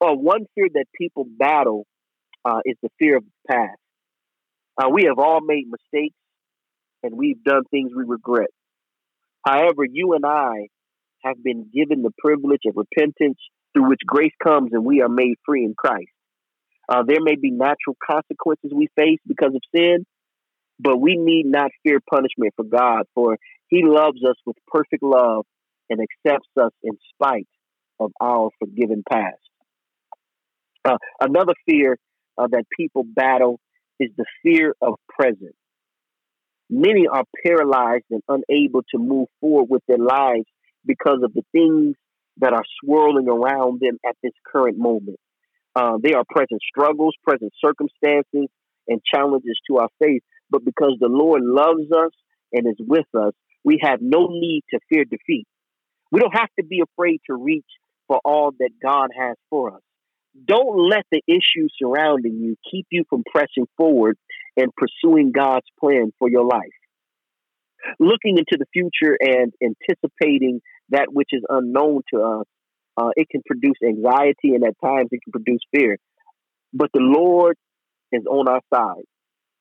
uh, 0.00 0.12
one 0.12 0.46
fear 0.54 0.68
that 0.74 0.86
people 0.96 1.24
battle 1.38 1.86
uh, 2.44 2.60
is 2.64 2.76
the 2.82 2.90
fear 2.98 3.16
of 3.16 3.24
the 3.24 3.54
past. 3.54 3.78
Uh, 4.76 4.88
we 4.90 5.04
have 5.04 5.18
all 5.18 5.40
made 5.40 5.66
mistakes 5.68 6.16
and 7.02 7.16
we've 7.16 7.42
done 7.42 7.62
things 7.70 7.92
we 7.94 8.04
regret. 8.04 8.50
However, 9.44 9.84
you 9.90 10.14
and 10.14 10.24
I 10.24 10.68
have 11.22 11.42
been 11.42 11.70
given 11.72 12.02
the 12.02 12.12
privilege 12.18 12.62
of 12.66 12.76
repentance 12.76 13.38
through 13.72 13.88
which 13.88 14.00
grace 14.06 14.32
comes 14.42 14.70
and 14.72 14.84
we 14.84 15.02
are 15.02 15.08
made 15.08 15.34
free 15.46 15.64
in 15.64 15.74
Christ. 15.76 16.10
Uh, 16.88 17.02
there 17.06 17.20
may 17.20 17.36
be 17.36 17.50
natural 17.50 17.96
consequences 18.04 18.72
we 18.74 18.88
face 18.96 19.20
because 19.26 19.54
of 19.54 19.60
sin, 19.74 20.04
but 20.78 20.98
we 21.00 21.16
need 21.16 21.46
not 21.46 21.70
fear 21.84 22.00
punishment 22.10 22.52
for 22.56 22.64
God, 22.64 23.04
for 23.14 23.36
He 23.68 23.82
loves 23.84 24.18
us 24.28 24.36
with 24.44 24.56
perfect 24.66 25.02
love 25.02 25.44
and 25.88 26.00
accepts 26.00 26.48
us 26.60 26.72
in 26.82 26.96
spite 27.14 27.48
of 28.00 28.12
our 28.20 28.50
forgiven 28.58 29.04
past. 29.08 29.36
Uh, 30.84 30.96
another 31.20 31.52
fear 31.68 31.96
uh, 32.38 32.46
that 32.50 32.64
people 32.76 33.04
battle 33.04 33.60
is 34.00 34.10
the 34.16 34.24
fear 34.42 34.74
of 34.80 34.94
present. 35.08 35.54
Many 36.70 37.06
are 37.06 37.24
paralyzed 37.44 38.06
and 38.10 38.22
unable 38.28 38.82
to 38.92 38.98
move 38.98 39.28
forward 39.40 39.66
with 39.68 39.82
their 39.86 39.98
lives 39.98 40.46
because 40.84 41.20
of 41.22 41.32
the 41.34 41.44
things 41.52 41.96
that 42.38 42.52
are 42.52 42.64
swirling 42.82 43.28
around 43.28 43.80
them 43.80 43.98
at 44.06 44.16
this 44.22 44.32
current 44.50 44.78
moment. 44.78 45.18
Uh, 45.76 45.98
there 46.02 46.16
are 46.16 46.24
present 46.28 46.60
struggles, 46.62 47.14
present 47.22 47.52
circumstances, 47.64 48.48
and 48.88 49.00
challenges 49.04 49.58
to 49.68 49.78
our 49.78 49.88
faith. 50.02 50.22
But 50.50 50.64
because 50.64 50.96
the 51.00 51.08
Lord 51.08 51.42
loves 51.44 51.90
us 51.92 52.12
and 52.52 52.66
is 52.66 52.76
with 52.78 53.06
us, 53.14 53.32
we 53.62 53.78
have 53.82 54.00
no 54.00 54.26
need 54.26 54.62
to 54.70 54.80
fear 54.88 55.04
defeat. 55.04 55.46
We 56.10 56.20
don't 56.20 56.34
have 56.34 56.48
to 56.58 56.64
be 56.64 56.80
afraid 56.80 57.20
to 57.28 57.36
reach 57.36 57.66
for 58.08 58.20
all 58.24 58.52
that 58.58 58.70
God 58.82 59.10
has 59.16 59.36
for 59.48 59.74
us. 59.74 59.82
Don't 60.44 60.88
let 60.88 61.04
the 61.10 61.22
issues 61.26 61.72
surrounding 61.80 62.40
you 62.40 62.56
keep 62.70 62.86
you 62.90 63.04
from 63.08 63.22
pressing 63.30 63.66
forward 63.76 64.16
and 64.56 64.72
pursuing 64.74 65.32
God's 65.32 65.66
plan 65.78 66.12
for 66.18 66.28
your 66.28 66.44
life. 66.44 66.79
Looking 67.98 68.38
into 68.38 68.58
the 68.58 68.66
future 68.72 69.16
and 69.20 69.52
anticipating 69.62 70.60
that 70.90 71.12
which 71.12 71.30
is 71.32 71.42
unknown 71.48 72.02
to 72.12 72.20
us, 72.22 72.46
uh, 72.96 73.10
it 73.16 73.28
can 73.30 73.42
produce 73.46 73.76
anxiety 73.84 74.54
and 74.54 74.64
at 74.64 74.74
times 74.84 75.08
it 75.12 75.20
can 75.22 75.32
produce 75.32 75.60
fear. 75.74 75.96
But 76.72 76.90
the 76.92 77.00
Lord 77.00 77.56
is 78.12 78.24
on 78.26 78.48
our 78.48 78.60
side. 78.72 79.04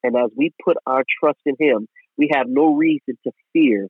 And 0.04 0.16
as 0.16 0.32
we 0.36 0.52
put 0.64 0.78
our 0.86 1.04
trust 1.22 1.40
in 1.46 1.56
Him, 1.60 1.88
we 2.18 2.30
have 2.34 2.48
no 2.48 2.76
reason 2.76 3.18
to 3.24 3.32
fear 3.54 3.88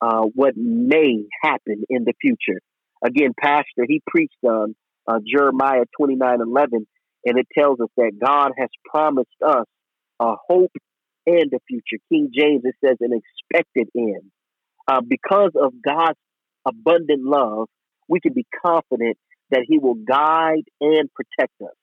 uh, 0.00 0.22
what 0.34 0.54
may 0.56 1.24
happen 1.42 1.84
in 1.88 2.04
the 2.04 2.12
future. 2.20 2.60
Again, 3.04 3.32
Pastor, 3.38 3.84
he 3.86 4.02
preached 4.06 4.36
on 4.42 4.74
uh, 5.06 5.18
Jeremiah 5.26 5.84
29 5.98 6.40
11, 6.40 6.86
and 7.24 7.38
it 7.38 7.46
tells 7.56 7.80
us 7.80 7.88
that 7.96 8.12
God 8.22 8.52
has 8.58 8.68
promised 8.84 9.28
us 9.46 9.66
a 10.20 10.34
hope 10.48 10.72
and 11.26 11.52
a 11.52 11.58
future. 11.68 12.02
King 12.08 12.30
James, 12.36 12.62
it 12.64 12.74
says 12.84 12.96
an 13.00 13.10
expected 13.12 13.88
end. 13.96 14.30
Uh, 14.88 15.00
because 15.06 15.52
of 15.60 15.72
God's 15.84 16.18
abundant 16.66 17.24
love, 17.24 17.68
we 18.08 18.20
can 18.20 18.32
be 18.32 18.46
confident 18.64 19.18
that 19.50 19.64
He 19.68 19.78
will 19.78 19.94
guide 19.94 20.64
and 20.80 21.10
protect 21.12 21.52
us, 21.60 21.74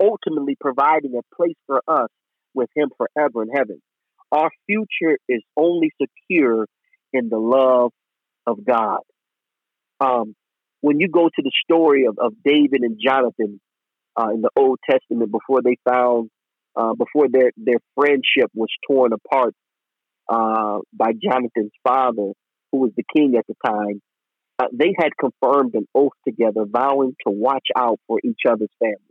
ultimately 0.00 0.56
providing 0.60 1.14
a 1.14 1.36
place 1.36 1.56
for 1.66 1.82
us 1.86 2.08
with 2.54 2.68
Him 2.74 2.90
forever 2.96 3.42
in 3.42 3.50
heaven. 3.54 3.80
Our 4.32 4.50
future 4.66 5.18
is 5.28 5.42
only 5.56 5.90
secure 6.00 6.66
in 7.12 7.28
the 7.28 7.38
love 7.38 7.92
of 8.46 8.64
God. 8.64 9.00
Um, 10.00 10.34
when 10.80 11.00
you 11.00 11.08
go 11.08 11.24
to 11.24 11.42
the 11.42 11.52
story 11.64 12.06
of, 12.06 12.18
of 12.18 12.34
David 12.44 12.82
and 12.82 12.98
Jonathan 13.02 13.60
uh, 14.20 14.28
in 14.30 14.42
the 14.42 14.50
Old 14.56 14.78
Testament 14.88 15.32
before 15.32 15.62
they 15.62 15.76
found, 15.88 16.30
uh, 16.78 16.94
before 16.94 17.28
their, 17.28 17.50
their 17.56 17.80
friendship 17.94 18.50
was 18.54 18.68
torn 18.88 19.12
apart 19.12 19.54
uh, 20.28 20.78
by 20.92 21.12
Jonathan's 21.12 21.72
father, 21.86 22.32
who 22.70 22.78
was 22.78 22.92
the 22.96 23.04
king 23.14 23.34
at 23.36 23.46
the 23.48 23.54
time, 23.64 24.00
uh, 24.58 24.66
they 24.72 24.94
had 24.96 25.10
confirmed 25.18 25.74
an 25.74 25.86
oath 25.94 26.12
together, 26.26 26.64
vowing 26.66 27.14
to 27.26 27.32
watch 27.32 27.68
out 27.76 27.98
for 28.06 28.18
each 28.24 28.40
other's 28.48 28.70
families. 28.78 29.02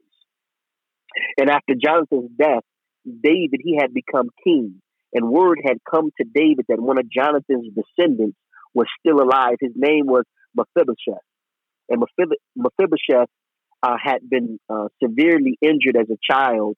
And 1.38 1.50
after 1.50 1.74
Jonathan's 1.74 2.32
death, 2.38 2.64
David, 3.06 3.62
he 3.64 3.78
had 3.80 3.94
become 3.94 4.30
king. 4.44 4.82
And 5.14 5.30
word 5.30 5.60
had 5.66 5.78
come 5.90 6.12
to 6.20 6.26
David 6.26 6.66
that 6.68 6.82
one 6.82 6.98
of 7.00 7.10
Jonathan's 7.10 7.74
descendants 7.74 8.38
was 8.74 8.88
still 9.00 9.22
alive. 9.22 9.56
His 9.60 9.72
name 9.76 10.06
was 10.06 10.24
Mephibosheth. 10.56 11.24
And 11.90 12.04
Mephibosheth 12.56 13.30
uh, 13.82 13.96
had 14.04 14.30
been 14.30 14.60
uh, 14.70 14.88
severely 15.02 15.58
injured 15.62 15.96
as 15.96 16.10
a 16.10 16.18
child, 16.30 16.76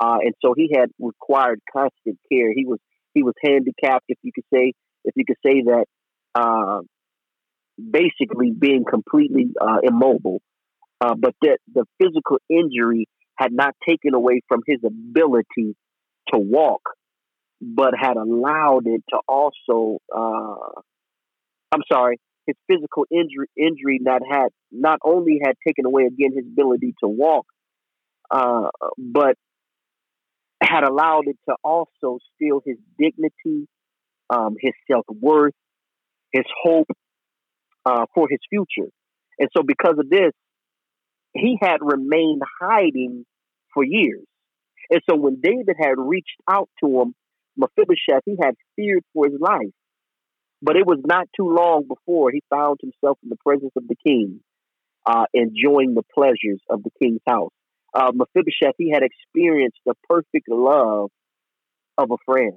uh, 0.00 0.18
and 0.22 0.34
so 0.42 0.54
he 0.56 0.70
had 0.74 0.90
required 0.98 1.60
constant 1.72 2.18
care. 2.30 2.52
He 2.54 2.64
was 2.66 2.78
he 3.12 3.22
was 3.22 3.34
handicapped, 3.42 4.04
if 4.08 4.18
you 4.22 4.32
could 4.32 4.44
say, 4.52 4.72
if 5.04 5.14
you 5.16 5.24
could 5.26 5.36
say 5.44 5.62
that, 5.62 5.86
uh, 6.34 6.80
basically 7.76 8.52
being 8.56 8.84
completely 8.88 9.48
uh, 9.60 9.78
immobile. 9.82 10.40
Uh, 11.00 11.14
but 11.14 11.34
that 11.42 11.58
the 11.74 11.84
physical 12.00 12.38
injury 12.48 13.06
had 13.34 13.52
not 13.52 13.74
taken 13.88 14.14
away 14.14 14.42
from 14.48 14.60
his 14.66 14.78
ability 14.84 15.74
to 16.28 16.38
walk, 16.38 16.82
but 17.60 17.94
had 17.98 18.16
allowed 18.16 18.86
it 18.86 19.02
to 19.10 19.18
also. 19.26 19.98
I'm 21.72 21.82
sorry, 21.90 22.18
his 22.46 22.56
physical 22.68 23.06
injury 23.10 23.46
injury 23.56 23.98
not 24.00 24.22
had 24.28 24.48
not 24.70 24.98
only 25.04 25.40
had 25.44 25.54
taken 25.66 25.86
away 25.86 26.04
again 26.04 26.32
his 26.34 26.44
ability 26.44 26.94
to 27.02 27.08
walk, 27.08 27.46
uh, 28.30 28.68
but 28.98 29.36
had 30.62 30.84
allowed 30.84 31.26
it 31.26 31.36
to 31.48 31.56
also 31.64 32.18
steal 32.34 32.60
his 32.64 32.76
dignity, 32.98 33.66
um, 34.28 34.56
his 34.60 34.72
self 34.90 35.04
worth, 35.08 35.54
his 36.32 36.44
hope 36.62 36.88
uh, 37.84 38.06
for 38.14 38.26
his 38.28 38.40
future. 38.48 38.90
And 39.38 39.48
so, 39.56 39.62
because 39.62 39.96
of 39.98 40.10
this, 40.10 40.32
he 41.34 41.58
had 41.60 41.78
remained 41.80 42.42
hiding 42.60 43.24
for 43.72 43.84
years. 43.84 44.24
And 44.90 45.00
so, 45.08 45.16
when 45.16 45.40
David 45.40 45.76
had 45.78 45.94
reached 45.96 46.36
out 46.48 46.68
to 46.84 47.00
him, 47.00 47.14
Mephibosheth, 47.56 48.22
he 48.24 48.36
had 48.40 48.54
feared 48.76 49.02
for 49.12 49.26
his 49.26 49.40
life. 49.40 49.72
But 50.62 50.76
it 50.76 50.86
was 50.86 51.00
not 51.06 51.26
too 51.34 51.48
long 51.48 51.86
before 51.88 52.30
he 52.30 52.42
found 52.50 52.80
himself 52.82 53.18
in 53.22 53.30
the 53.30 53.36
presence 53.44 53.72
of 53.76 53.88
the 53.88 53.96
king, 54.06 54.40
uh, 55.06 55.24
enjoying 55.32 55.94
the 55.94 56.02
pleasures 56.14 56.60
of 56.68 56.82
the 56.82 56.90
king's 57.00 57.22
house. 57.26 57.52
Uh, 57.94 58.12
Mephibosheth, 58.14 58.74
he 58.78 58.90
had 58.90 59.02
experienced 59.02 59.78
the 59.84 59.94
perfect 60.08 60.48
love 60.48 61.10
of 61.98 62.10
a 62.10 62.16
friend, 62.24 62.56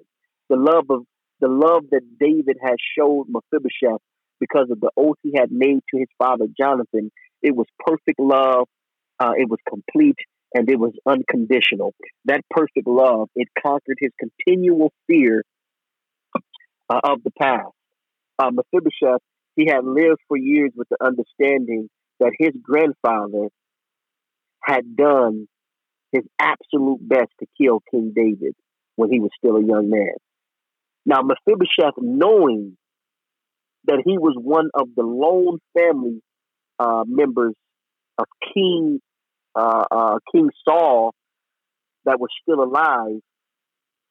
the 0.50 0.56
love 0.56 0.86
of 0.90 1.06
the 1.40 1.48
love 1.48 1.86
that 1.92 2.02
David 2.20 2.58
had 2.62 2.76
showed 2.98 3.26
Mephibosheth 3.28 4.02
because 4.40 4.68
of 4.70 4.80
the 4.80 4.92
oath 4.96 5.18
he 5.24 5.34
had 5.36 5.52
made 5.52 5.80
to 5.92 6.00
his 6.00 6.08
father 6.18 6.46
Jonathan. 6.58 7.12
It 7.42 7.56
was 7.56 7.66
perfect 7.80 8.20
love. 8.20 8.68
Uh, 9.20 9.34
it 9.38 9.50
was 9.50 9.60
complete 9.68 10.18
and 10.54 10.70
it 10.70 10.80
was 10.80 10.94
unconditional. 11.06 11.94
That 12.26 12.42
perfect 12.50 12.88
love, 12.88 13.30
it 13.36 13.48
conquered 13.62 13.98
his 14.00 14.12
continual 14.20 14.94
fear 15.08 15.44
uh, 16.90 17.00
of 17.04 17.24
the 17.24 17.32
past. 17.32 17.72
Uh, 18.40 18.52
Mephibosheth, 18.52 19.22
he 19.56 19.68
had 19.68 19.84
lived 19.84 20.20
for 20.28 20.38
years 20.38 20.72
with 20.76 20.88
the 20.90 20.98
understanding 21.02 21.90
that 22.20 22.32
his 22.38 22.54
grandfather 22.62 23.50
had 24.66 24.96
done 24.96 25.48
his 26.12 26.24
absolute 26.40 27.00
best 27.02 27.32
to 27.40 27.48
kill 27.60 27.82
King 27.92 28.14
David 28.16 28.56
when 28.96 29.12
he 29.12 29.20
was 29.20 29.32
still 29.38 29.58
a 29.58 29.66
young 29.66 29.90
man. 29.90 30.14
Now, 31.06 31.22
Mephibosheth, 31.22 31.96
knowing 31.98 32.78
that 33.86 34.02
he 34.06 34.18
was 34.18 34.36
one 34.40 34.70
of 34.74 34.88
the 34.96 35.04
lone 35.04 35.60
family 35.78 36.22
uh, 36.80 37.04
members 37.06 37.54
of 38.18 38.26
King 38.54 39.00
uh, 39.56 39.84
uh, 39.92 40.20
King 40.32 40.50
Saul 40.68 41.14
that 42.06 42.20
was 42.20 42.30
still 42.42 42.64
alive, 42.64 43.22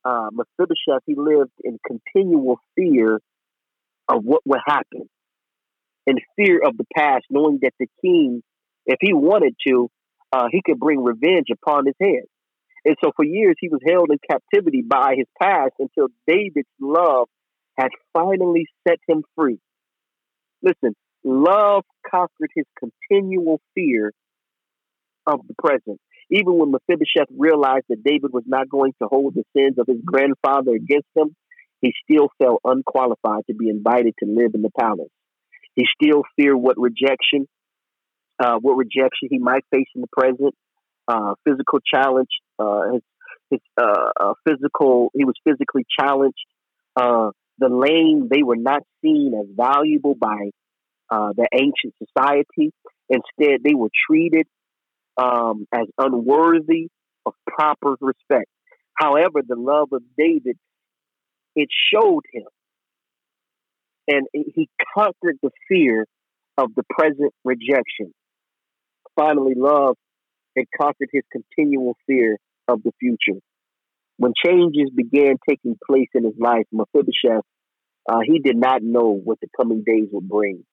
uh, 0.05 0.29
Mephibosheth 0.33 1.03
he 1.07 1.15
lived 1.17 1.53
in 1.63 1.79
continual 1.87 2.59
fear 2.77 3.21
of 4.09 4.25
what 4.25 4.43
would 4.45 4.61
happen, 4.67 5.09
in 6.07 6.17
fear 6.37 6.61
of 6.65 6.77
the 6.77 6.85
past, 6.97 7.25
knowing 7.31 7.59
that 7.63 7.73
the 7.79 7.87
king, 8.01 8.43
if 8.87 8.99
he 9.01 9.13
wanted 9.13 9.55
to, 9.67 9.89
uh, 10.33 10.47
he 10.51 10.63
could 10.65 10.79
bring 10.79 11.03
revenge 11.03 11.47
upon 11.53 11.87
his 11.87 11.95
head. 12.01 12.25
And 12.85 12.97
so 13.03 13.13
for 13.15 13.25
years 13.25 13.57
he 13.61 13.69
was 13.69 13.81
held 13.87 14.11
in 14.11 14.19
captivity 14.29 14.83
by 14.83 15.15
his 15.17 15.27
past 15.41 15.73
until 15.79 16.09
David's 16.27 16.69
love 16.81 17.29
had 17.79 17.91
finally 18.13 18.67
set 18.87 18.99
him 19.07 19.23
free. 19.37 19.59
Listen, 20.63 20.95
love 21.25 21.85
conquered 22.09 22.51
his 22.55 22.67
continual 22.79 23.61
fear 23.75 24.13
of 25.27 25.41
the 25.47 25.55
present. 25.55 26.01
Even 26.31 26.59
when 26.59 26.73
Mephibosheth 26.73 27.29
realized 27.37 27.85
that 27.89 28.03
David 28.03 28.33
was 28.33 28.45
not 28.47 28.69
going 28.69 28.93
to 29.01 29.09
hold 29.09 29.35
the 29.35 29.45
sins 29.57 29.79
of 29.79 29.87
his 29.87 30.01
grandfather 30.05 30.73
against 30.73 31.09
him, 31.15 31.37
he 31.81 31.93
still 32.05 32.29
felt 32.39 32.61
unqualified 32.65 33.43
to 33.49 33.55
be 33.55 33.69
invited 33.69 34.15
to 34.21 34.27
live 34.29 34.53
in 34.55 34.63
the 34.63 34.71
palace. 34.79 35.11
He 35.75 35.85
still 36.01 36.23
feared 36.37 36.57
what 36.57 36.79
rejection, 36.79 37.49
uh, 38.43 38.59
what 38.59 38.77
rejection 38.77 39.29
he 39.31 39.39
might 39.39 39.65
face 39.73 39.87
in 39.95 40.01
the 40.01 40.09
present, 40.09 40.55
uh, 41.09 41.35
physical 41.45 41.79
challenge, 41.81 42.29
uh, 42.59 42.93
his, 42.93 43.03
his 43.51 43.61
uh, 43.81 44.11
uh, 44.21 44.35
physical, 44.47 45.11
he 45.15 45.25
was 45.25 45.35
physically 45.45 45.85
challenged. 45.99 46.45
Uh, 46.97 47.31
the 47.59 47.69
lame, 47.69 48.29
they 48.31 48.43
were 48.43 48.57
not 48.57 48.83
seen 49.03 49.33
as 49.39 49.47
valuable 49.55 50.15
by 50.15 50.51
the 51.11 51.47
ancient 51.53 51.95
society. 51.99 52.73
Instead, 53.09 53.61
they 53.63 53.75
were 53.75 53.91
treated 54.09 54.47
um, 55.23 55.67
as 55.73 55.87
unworthy 55.99 56.89
of 57.27 57.35
proper 57.47 57.97
respect. 58.01 58.49
However, 58.95 59.43
the 59.47 59.57
love 59.57 59.89
of 59.93 60.03
David, 60.17 60.57
it 61.55 61.69
showed 61.93 62.23
him. 62.33 62.47
And 64.09 64.27
he 64.33 64.69
conquered 64.95 65.39
the 65.43 65.51
fear 65.69 66.07
of 66.59 66.75
the 66.75 66.83
present 66.91 67.33
rejection. 67.45 68.13
Finally, 69.17 69.55
love 69.57 69.97
had 70.57 70.67
conquered 70.79 71.09
his 71.13 71.23
continual 71.31 71.97
fear 72.07 72.39
of 72.69 72.83
the 72.83 72.93
future. 72.99 73.41
When 74.17 74.33
changes 74.45 74.91
began 74.95 75.37
taking 75.49 75.77
place 75.87 76.09
in 76.15 76.25
his 76.25 76.35
life, 76.39 76.67
Mephibosheth, 76.73 77.45
uh, 78.09 78.21
he 78.25 78.39
did 78.39 78.57
not 78.57 78.83
know 78.83 79.21
what 79.23 79.39
the 79.41 79.49
coming 79.57 79.83
days 79.87 80.09
would 80.13 80.29
bring. 80.29 80.65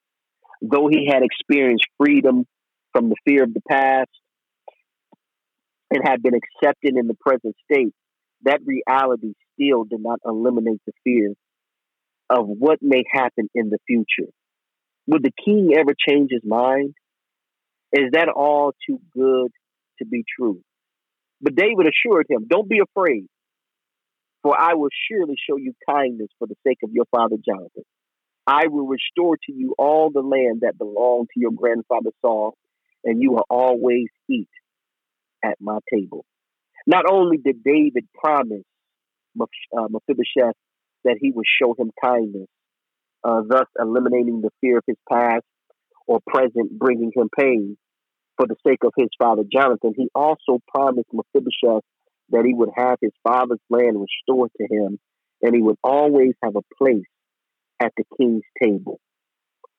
Though 0.62 0.88
he 0.90 1.08
had 1.12 1.24
experienced 1.24 1.86
freedom 1.98 2.46
from 2.92 3.10
the 3.10 3.16
fear 3.26 3.44
of 3.44 3.54
the 3.54 3.62
past, 3.70 4.10
and 5.92 6.08
had 6.08 6.22
been 6.22 6.34
accepted 6.36 6.96
in 6.96 7.08
the 7.08 7.16
present 7.16 7.56
state, 7.72 7.94
that 8.44 8.60
reality 8.66 9.34
still 9.54 9.84
did 9.84 10.02
not 10.02 10.20
eliminate 10.26 10.82
the 10.86 10.94
fear 11.04 11.34
of 12.30 12.48
what 12.48 12.80
may 12.82 13.04
happen 13.12 13.50
in 13.56 13.70
the 13.70 13.80
future. 13.88 14.30
Would 15.08 15.24
the 15.24 15.32
king 15.44 15.72
ever 15.76 15.94
change 16.08 16.30
his 16.32 16.44
mind? 16.46 16.94
Is 17.92 18.12
that 18.14 18.30
all 18.30 18.74
too 18.88 19.00
good 19.14 19.52
to 20.00 20.06
be 20.06 20.24
true? 20.38 20.62
But 21.42 21.56
David 21.56 21.88
assured 21.88 22.28
him, 22.30 22.46
Don't 22.48 22.70
be 22.70 22.80
afraid, 22.80 23.28
for 24.44 24.60
I 24.60 24.76
will 24.76 24.90
surely 25.10 25.36
show 25.50 25.58
you 25.58 25.74
kindness 25.90 26.30
for 26.38 26.48
the 26.48 26.56
sake 26.66 26.80
of 26.84 26.92
your 26.92 27.06
father 27.12 27.38
Jonathan. 27.44 27.84
I 28.46 28.68
will 28.68 28.88
restore 28.88 29.38
to 29.38 29.54
you 29.54 29.76
all 29.78 30.12
the 30.12 30.22
land 30.22 30.62
that 30.62 30.78
belonged 30.78 31.30
to 31.34 31.40
your 31.40 31.52
grandfather 31.52 32.12
Saul, 32.22 32.56
and 33.04 33.22
you 33.22 33.32
will 33.32 33.46
always 33.50 34.08
eat 34.30 34.50
at 35.44 35.56
my 35.60 35.80
table. 35.92 36.26
Not 36.88 37.06
only 37.10 37.38
did 37.38 37.64
David 37.64 38.08
promise 38.14 38.64
uh, 39.40 39.88
Mephibosheth 39.90 40.56
that 41.04 41.18
he 41.22 41.32
would 41.32 41.46
show 41.62 41.76
him 41.78 41.92
kindness, 42.04 42.48
uh, 43.24 43.42
thus 43.48 43.68
eliminating 43.80 44.42
the 44.42 44.50
fear 44.62 44.78
of 44.80 44.84
his 44.88 44.98
past 45.10 45.44
or 46.10 46.20
present, 46.26 46.72
bringing 46.72 47.12
him 47.16 47.30
pain 47.38 47.78
for 48.36 48.48
the 48.48 48.56
sake 48.66 48.84
of 48.84 48.92
his 48.98 49.10
father 49.20 49.44
Jonathan, 49.50 49.94
he 49.96 50.10
also 50.16 50.60
promised 50.68 51.08
Mephibosheth 51.14 51.84
that 52.30 52.46
he 52.46 52.54
would 52.54 52.72
have 52.76 52.98
his 53.00 53.12
father's 53.24 53.60
land 53.70 53.96
restored 53.96 54.50
to 54.58 54.74
him 54.74 55.00
and 55.44 55.56
he 55.56 55.62
would 55.62 55.78
always 55.84 56.34
have 56.44 56.56
a 56.56 56.84
place 56.84 57.06
at 57.80 57.94
the 57.96 58.04
king's 58.18 58.42
table. 58.62 59.00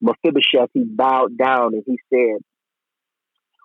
Mephibosheth, 0.01 0.71
he 0.73 0.85
bowed 0.85 1.37
down 1.37 1.75
and 1.75 1.83
he 1.85 1.99
said, 2.15 2.39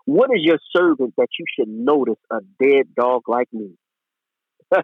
what 0.05 0.31
is 0.31 0.39
your 0.41 0.59
servant 0.75 1.13
that 1.17 1.29
you 1.37 1.45
should 1.55 1.69
notice 1.69 2.19
a 2.31 2.39
dead 2.59 2.95
dog 2.95 3.21
like 3.27 3.47
me? 3.53 3.75
then 4.71 4.83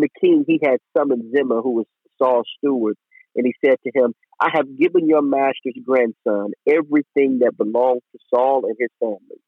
the 0.00 0.10
king, 0.20 0.44
he 0.46 0.60
had 0.62 0.78
summoned 0.96 1.32
Ziba, 1.34 1.62
who 1.62 1.70
was 1.70 1.86
Saul's 2.18 2.48
steward, 2.58 2.96
and 3.36 3.46
he 3.46 3.54
said 3.64 3.76
to 3.84 3.90
him, 3.94 4.14
I 4.40 4.50
have 4.54 4.78
given 4.78 5.08
your 5.08 5.22
master's 5.22 5.76
grandson 5.84 6.52
everything 6.66 7.40
that 7.40 7.56
belongs 7.56 8.02
to 8.12 8.18
Saul 8.32 8.66
and 8.66 8.76
his 8.78 8.90
family. 9.00 9.40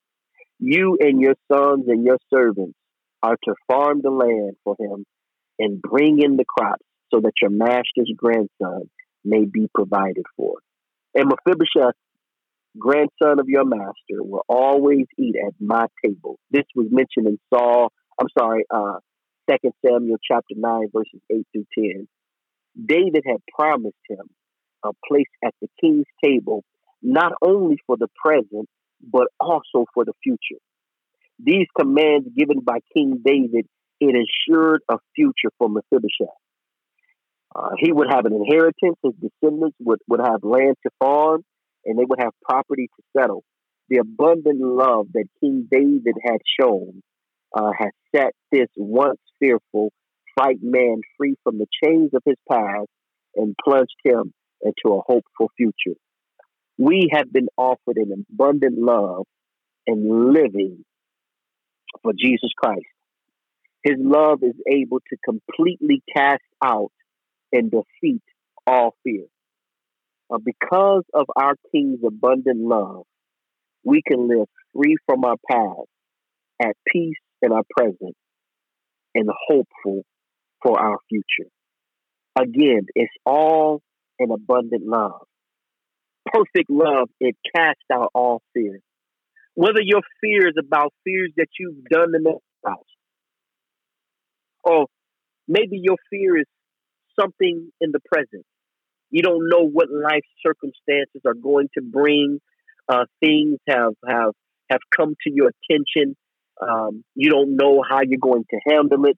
You 0.58 0.96
and 1.00 1.20
your 1.20 1.34
sons 1.52 1.84
and 1.88 2.04
your 2.04 2.18
servants 2.32 2.78
are 3.22 3.36
to 3.44 3.54
farm 3.68 4.00
the 4.02 4.10
land 4.10 4.56
for 4.64 4.76
him 4.78 5.04
and 5.58 5.80
bring 5.80 6.22
in 6.22 6.36
the 6.36 6.44
crops 6.44 6.84
so 7.12 7.20
that 7.20 7.32
your 7.40 7.50
master's 7.50 8.10
grandson 8.16 8.90
may 9.24 9.44
be 9.44 9.68
provided 9.74 10.24
for. 10.36 10.56
And 11.14 11.28
Mephibosheth 11.28 11.94
grandson 12.78 13.40
of 13.40 13.48
your 13.48 13.64
master, 13.64 14.22
will 14.22 14.44
always 14.48 15.06
eat 15.18 15.34
at 15.36 15.54
my 15.60 15.86
table. 16.04 16.38
This 16.50 16.64
was 16.74 16.86
mentioned 16.90 17.26
in 17.26 17.38
Saul, 17.52 17.92
I'm 18.20 18.28
sorry, 18.38 18.64
uh, 18.70 18.98
2 19.50 19.70
Samuel 19.84 20.18
chapter 20.22 20.54
9, 20.56 20.88
verses 20.92 21.20
8 21.30 21.46
through 21.52 21.66
10. 21.78 22.08
David 22.84 23.24
had 23.26 23.38
promised 23.54 23.96
him 24.08 24.28
a 24.84 24.90
place 25.08 25.28
at 25.44 25.54
the 25.60 25.68
king's 25.80 26.06
table, 26.22 26.64
not 27.02 27.32
only 27.42 27.78
for 27.86 27.96
the 27.96 28.08
present, 28.22 28.68
but 29.00 29.28
also 29.40 29.86
for 29.94 30.04
the 30.04 30.12
future. 30.22 30.60
These 31.38 31.66
commands 31.78 32.28
given 32.36 32.60
by 32.60 32.78
King 32.94 33.20
David, 33.24 33.66
it 34.00 34.14
assured 34.14 34.82
a 34.88 34.98
future 35.14 35.50
for 35.58 35.68
Mephibosheth. 35.68 36.28
Uh, 37.54 37.70
he 37.78 37.92
would 37.92 38.08
have 38.10 38.26
an 38.26 38.34
inheritance, 38.34 38.96
his 39.02 39.14
descendants 39.14 39.76
would, 39.80 40.00
would 40.08 40.20
have 40.20 40.42
land 40.42 40.76
to 40.82 40.90
farm, 40.98 41.42
and 41.84 41.98
they 41.98 42.04
would 42.04 42.20
have 42.20 42.32
property 42.42 42.88
to 42.96 43.02
settle. 43.18 43.44
The 43.88 43.98
abundant 43.98 44.60
love 44.60 45.06
that 45.14 45.24
King 45.40 45.68
David 45.70 46.16
had 46.22 46.38
shown 46.60 47.02
uh, 47.56 47.70
has 47.78 47.92
set 48.14 48.32
this 48.50 48.68
once 48.76 49.20
fearful, 49.38 49.90
frightened 50.36 50.70
man 50.70 51.00
free 51.16 51.36
from 51.42 51.58
the 51.58 51.66
chains 51.82 52.10
of 52.14 52.22
his 52.24 52.36
past 52.50 52.88
and 53.34 53.54
plunged 53.62 53.96
him 54.04 54.32
into 54.62 54.96
a 54.96 55.00
hopeful 55.00 55.50
future. 55.56 55.96
We 56.78 57.08
have 57.12 57.32
been 57.32 57.48
offered 57.56 57.96
an 57.96 58.24
abundant 58.30 58.78
love 58.78 59.26
and 59.86 60.32
living 60.32 60.84
for 62.02 62.12
Jesus 62.12 62.50
Christ. 62.56 62.86
His 63.82 63.96
love 63.98 64.40
is 64.42 64.54
able 64.70 64.98
to 64.98 65.16
completely 65.24 66.02
cast 66.14 66.42
out 66.62 66.92
and 67.52 67.70
defeat 67.70 68.22
all 68.66 68.94
fear. 69.04 69.24
Uh, 70.28 70.38
because 70.44 71.04
of 71.14 71.26
our 71.36 71.54
King's 71.72 72.00
abundant 72.04 72.60
love, 72.60 73.04
we 73.84 74.02
can 74.06 74.28
live 74.28 74.48
free 74.74 74.96
from 75.06 75.24
our 75.24 75.36
past, 75.48 75.88
at 76.60 76.74
peace 76.92 77.14
in 77.42 77.52
our 77.52 77.62
present, 77.76 78.16
and 79.14 79.28
hopeful 79.48 80.02
for 80.66 80.80
our 80.80 80.98
future. 81.08 81.48
Again, 82.38 82.86
it's 82.94 83.12
all 83.24 83.82
an 84.18 84.30
abundant 84.32 84.84
love. 84.84 85.26
Perfect 86.26 86.68
love, 86.68 87.08
it 87.20 87.36
casts 87.54 87.84
out 87.92 88.10
all 88.14 88.42
fear. 88.52 88.80
Whether 89.54 89.80
your 89.80 90.02
fear 90.20 90.48
is 90.48 90.56
about 90.58 90.92
fears 91.04 91.30
that 91.36 91.46
you've 91.58 91.84
done 91.84 92.14
in 92.14 92.24
the 92.24 92.38
past, 92.66 92.80
or 94.64 94.86
maybe 95.46 95.78
your 95.80 95.96
fear 96.10 96.38
is 96.38 96.46
something 97.18 97.70
in 97.80 97.92
the 97.92 98.00
present. 98.12 98.44
You 99.10 99.22
don't 99.22 99.48
know 99.48 99.66
what 99.66 99.88
life 99.90 100.24
circumstances 100.44 101.22
are 101.24 101.34
going 101.34 101.68
to 101.74 101.82
bring. 101.82 102.40
Uh, 102.88 103.04
things 103.20 103.58
have 103.68 103.94
have 104.06 104.32
have 104.68 104.80
come 104.94 105.14
to 105.22 105.32
your 105.32 105.50
attention. 105.70 106.16
Um, 106.60 107.04
you 107.14 107.30
don't 107.30 107.56
know 107.56 107.82
how 107.88 108.00
you're 108.02 108.18
going 108.20 108.44
to 108.50 108.60
handle 108.68 109.04
it, 109.06 109.16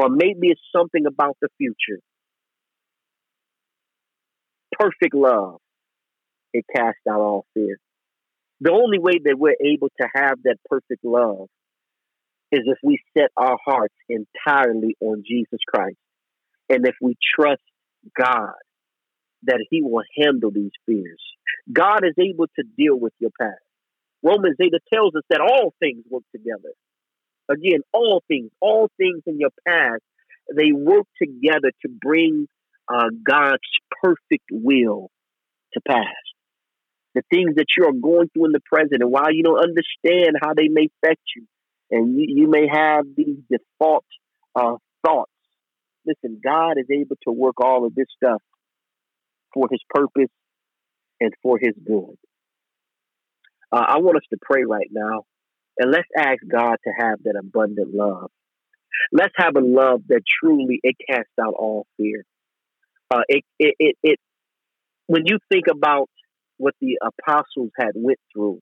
or 0.00 0.08
maybe 0.08 0.48
it's 0.48 0.60
something 0.74 1.04
about 1.04 1.36
the 1.42 1.48
future. 1.58 2.00
Perfect 4.72 5.14
love, 5.14 5.58
it 6.54 6.64
casts 6.74 7.02
out 7.06 7.20
all 7.20 7.44
fear. 7.52 7.76
The 8.62 8.72
only 8.72 8.98
way 8.98 9.20
that 9.24 9.36
we're 9.38 9.60
able 9.62 9.88
to 10.00 10.08
have 10.14 10.38
that 10.44 10.56
perfect 10.70 11.04
love 11.04 11.48
is 12.50 12.60
if 12.64 12.78
we 12.82 12.98
set 13.16 13.28
our 13.36 13.58
hearts 13.62 13.94
entirely 14.08 14.96
on 15.00 15.22
Jesus 15.26 15.60
Christ. 15.68 15.98
And 16.70 16.86
if 16.86 16.94
we 17.02 17.16
trust 17.38 17.62
God 18.18 18.54
that 19.42 19.64
He 19.70 19.82
will 19.82 20.02
handle 20.16 20.50
these 20.50 20.72
fears, 20.86 21.20
God 21.70 22.04
is 22.04 22.14
able 22.18 22.46
to 22.58 22.64
deal 22.78 22.98
with 22.98 23.12
your 23.18 23.30
past. 23.38 23.60
Romans 24.22 24.56
8 24.60 24.72
tells 24.92 25.14
us 25.14 25.22
that 25.28 25.40
all 25.40 25.74
things 25.78 26.04
work 26.08 26.22
together. 26.32 26.72
Again, 27.50 27.80
all 27.92 28.22
things, 28.28 28.50
all 28.60 28.88
things 28.96 29.22
in 29.26 29.40
your 29.40 29.50
past, 29.66 30.02
they 30.54 30.72
work 30.72 31.06
together 31.20 31.72
to 31.82 31.88
bring 31.88 32.46
uh, 32.92 33.08
God's 33.24 33.58
perfect 34.02 34.44
will 34.50 35.10
to 35.74 35.80
pass. 35.86 36.04
The 37.14 37.22
things 37.30 37.56
that 37.56 37.66
you 37.76 37.86
are 37.86 37.92
going 37.92 38.28
through 38.32 38.46
in 38.46 38.52
the 38.52 38.60
present, 38.72 39.02
and 39.02 39.10
while 39.10 39.32
you 39.32 39.42
don't 39.42 39.58
understand 39.58 40.36
how 40.40 40.54
they 40.54 40.68
may 40.68 40.88
affect 41.02 41.22
you, 41.34 41.44
and 41.90 42.16
you, 42.16 42.26
you 42.28 42.48
may 42.48 42.68
have 42.72 43.04
these 43.16 43.36
default 43.50 44.04
uh, 44.54 44.76
thoughts. 45.04 45.32
Listen, 46.06 46.40
God 46.42 46.78
is 46.78 46.86
able 46.90 47.16
to 47.24 47.32
work 47.32 47.60
all 47.60 47.84
of 47.84 47.94
this 47.94 48.06
stuff 48.16 48.40
for 49.52 49.68
His 49.70 49.80
purpose 49.90 50.30
and 51.20 51.32
for 51.42 51.58
His 51.60 51.74
good. 51.84 52.16
Uh, 53.72 53.84
I 53.88 53.98
want 53.98 54.16
us 54.16 54.22
to 54.30 54.38
pray 54.40 54.62
right 54.64 54.88
now, 54.90 55.24
and 55.80 55.90
let's 55.90 56.08
ask 56.16 56.40
God 56.46 56.76
to 56.84 56.90
have 56.98 57.22
that 57.24 57.36
abundant 57.40 57.94
love. 57.94 58.30
Let's 59.12 59.32
have 59.36 59.56
a 59.56 59.60
love 59.60 60.02
that 60.08 60.20
truly 60.42 60.78
it 60.82 60.94
casts 61.08 61.32
out 61.42 61.54
all 61.58 61.86
fear. 61.96 62.24
Uh, 63.10 63.22
it, 63.28 63.44
it, 63.58 63.74
it, 63.78 63.96
it, 64.02 64.18
when 65.06 65.22
you 65.24 65.38
think 65.50 65.64
about 65.70 66.10
what 66.58 66.74
the 66.82 66.98
apostles 67.02 67.70
had 67.78 67.92
went 67.94 68.18
through, 68.30 68.60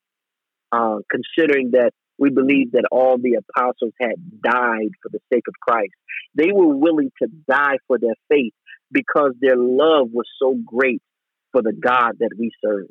uh, 0.70 0.98
considering 1.10 1.72
that 1.72 1.90
we 2.18 2.30
believe 2.30 2.72
that 2.72 2.84
all 2.92 3.18
the 3.18 3.36
apostles 3.56 3.92
had 4.00 4.14
died 4.40 4.90
for 5.02 5.08
the 5.10 5.18
sake 5.32 5.44
of 5.48 5.54
Christ. 5.60 5.94
They 6.36 6.52
were 6.52 6.76
willing 6.76 7.10
to 7.20 7.28
die 7.50 7.78
for 7.88 7.98
their 7.98 8.14
faith 8.28 8.52
because 8.92 9.32
their 9.40 9.56
love 9.56 10.08
was 10.12 10.26
so 10.40 10.54
great 10.64 11.02
for 11.50 11.62
the 11.62 11.72
God 11.72 12.12
that 12.20 12.30
we 12.38 12.52
serve. 12.64 12.86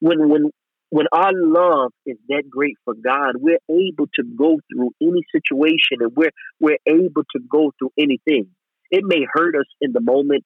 When 0.00 0.28
when 0.28 0.50
when 0.90 1.06
our 1.12 1.32
love 1.34 1.92
is 2.06 2.16
that 2.28 2.44
great 2.48 2.76
for 2.84 2.94
God, 2.94 3.34
we're 3.36 3.58
able 3.70 4.06
to 4.14 4.22
go 4.22 4.58
through 4.72 4.90
any 5.02 5.22
situation 5.32 5.98
and 6.00 6.12
we're 6.16 6.30
we're 6.60 6.78
able 6.86 7.24
to 7.36 7.40
go 7.50 7.72
through 7.78 7.90
anything. 7.98 8.48
It 8.90 9.04
may 9.04 9.26
hurt 9.30 9.54
us 9.54 9.66
in 9.80 9.92
the 9.92 10.00
moment, 10.00 10.44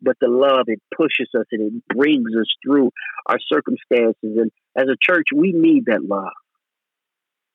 but 0.00 0.16
the 0.20 0.28
love 0.28 0.66
it 0.68 0.80
pushes 0.96 1.28
us 1.36 1.46
and 1.50 1.72
it 1.72 1.94
brings 1.94 2.30
us 2.38 2.46
through 2.64 2.90
our 3.26 3.38
circumstances. 3.52 4.16
And 4.22 4.50
as 4.76 4.84
a 4.84 4.96
church, 5.00 5.26
we 5.34 5.52
need 5.52 5.86
that 5.86 6.04
love 6.04 6.32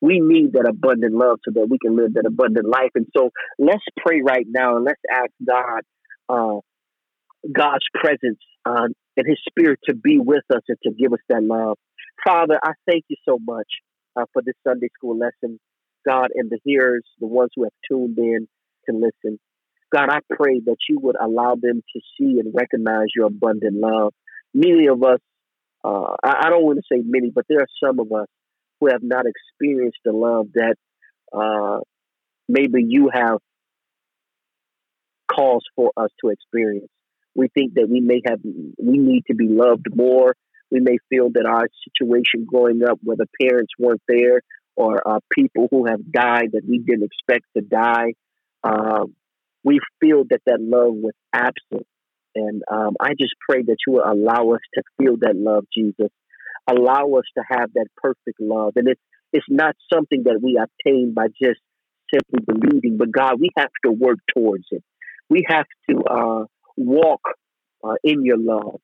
we 0.03 0.19
need 0.19 0.51
that 0.51 0.67
abundant 0.67 1.15
love 1.15 1.39
so 1.45 1.51
that 1.55 1.67
we 1.69 1.77
can 1.79 1.95
live 1.95 2.15
that 2.15 2.25
abundant 2.27 2.67
life. 2.67 2.91
And 2.93 3.07
so 3.15 3.29
let's 3.57 3.85
pray 4.05 4.21
right 4.21 4.45
now 4.45 4.75
and 4.75 4.83
let's 4.83 4.99
ask 5.09 5.31
God, 5.47 5.81
uh, 6.27 6.59
God's 7.49 7.85
presence 7.93 8.39
uh, 8.65 8.87
and 9.15 9.25
His 9.25 9.39
Spirit 9.47 9.79
to 9.85 9.95
be 9.95 10.19
with 10.19 10.43
us 10.53 10.61
and 10.67 10.77
to 10.83 10.91
give 10.91 11.13
us 11.13 11.21
that 11.29 11.41
love. 11.41 11.77
Father, 12.26 12.60
I 12.63 12.71
thank 12.88 13.06
you 13.08 13.17
so 13.28 13.38
much 13.43 13.67
uh, 14.15 14.26
for 14.34 14.41
this 14.45 14.56
Sunday 14.65 14.89
school 14.95 15.17
lesson, 15.17 15.60
God, 16.08 16.30
and 16.36 16.49
the 16.49 16.60
hearers, 16.63 17.06
the 17.19 17.28
ones 17.28 17.52
who 17.56 17.63
have 17.63 17.73
tuned 17.89 18.17
in 18.17 18.47
to 18.89 18.95
listen. 18.95 19.39
God, 19.93 20.10
I 20.10 20.19
pray 20.32 20.60
that 20.65 20.78
you 20.89 20.99
would 20.99 21.15
allow 21.21 21.56
them 21.56 21.82
to 21.93 22.02
see 22.17 22.39
and 22.39 22.54
recognize 22.54 23.08
your 23.15 23.28
abundant 23.28 23.76
love. 23.76 24.13
Many 24.54 24.88
of 24.88 25.04
us, 25.04 25.19
uh, 25.84 26.15
I, 26.23 26.45
I 26.45 26.49
don't 26.49 26.63
want 26.63 26.80
to 26.80 26.84
say 26.91 27.02
many, 27.06 27.32
but 27.34 27.45
there 27.47 27.60
are 27.60 27.88
some 27.88 27.99
of 27.99 28.12
us 28.12 28.28
who 28.80 28.88
have 28.88 29.04
not 29.04 29.26
experienced 29.26 29.99
the 30.04 30.12
love 30.12 30.47
that 30.56 30.76
uh, 31.32 31.80
maybe 32.47 32.84
you 32.88 33.10
have 33.13 33.38
cause 35.32 35.63
for 35.76 35.91
us 35.97 36.10
to 36.21 36.30
experience. 36.30 36.89
We 37.36 37.47
think 37.47 37.76
that 37.76 37.88
we 37.89 37.99
may 37.99 38.21
have, 38.28 38.39
we 38.43 38.97
need 38.97 39.23
to 39.28 39.36
be 39.36 39.47
loved 39.47 39.88
more. 39.95 40.36
We 40.71 40.80
may 40.80 40.97
feel 41.10 41.30
that 41.34 41.45
our 41.45 41.67
situation 41.88 42.45
growing 42.45 42.84
up, 42.84 42.99
where 43.04 43.17
the 43.17 43.28
parents 43.41 43.73
weren't 43.78 44.02
there, 44.08 44.41
or 44.76 45.08
uh, 45.08 45.19
people 45.32 45.67
who 45.69 45.86
have 45.86 46.12
died 46.12 46.49
that 46.54 46.63
we 46.67 46.80
didn't 46.80 47.04
expect 47.04 47.45
to 47.56 47.62
die, 47.62 48.13
um, 48.63 49.15
we 49.63 49.80
feel 49.99 50.23
that 50.30 50.41
that 50.45 50.60
love 50.60 50.95
was 50.95 51.13
absent. 51.32 51.86
And 52.36 52.63
um, 52.71 52.95
I 52.99 53.10
just 53.10 53.36
pray 53.47 53.62
that 53.62 53.78
you 53.86 53.93
will 53.93 54.06
allow 54.06 54.54
us 54.54 54.62
to 54.73 54.84
feel 54.97 55.17
that 55.21 55.36
love, 55.36 55.65
Jesus, 55.76 56.10
allow 56.67 57.13
us 57.17 57.26
to 57.38 57.43
have 57.47 57.71
that 57.73 57.88
perfect 57.97 58.39
love. 58.39 58.73
And 58.76 58.88
it's 58.88 59.02
it's 59.32 59.45
not 59.49 59.76
something 59.91 60.23
that 60.26 60.39
we 60.41 60.60
obtain 60.62 61.13
by 61.13 61.28
just 61.28 61.60
simply 62.13 62.45
believing, 62.45 62.97
but 62.97 63.12
God, 63.12 63.39
we 63.39 63.49
have 63.58 63.71
to 63.84 63.91
work 63.91 64.19
towards 64.36 64.65
it. 64.71 64.84
We 65.30 65.43
have 65.47 65.65
to 65.89 66.04
uh, 66.04 66.45
walk 66.78 67.21
uh, 67.84 67.95
in 68.04 68.23
your 68.23 68.38
love. 68.38 68.80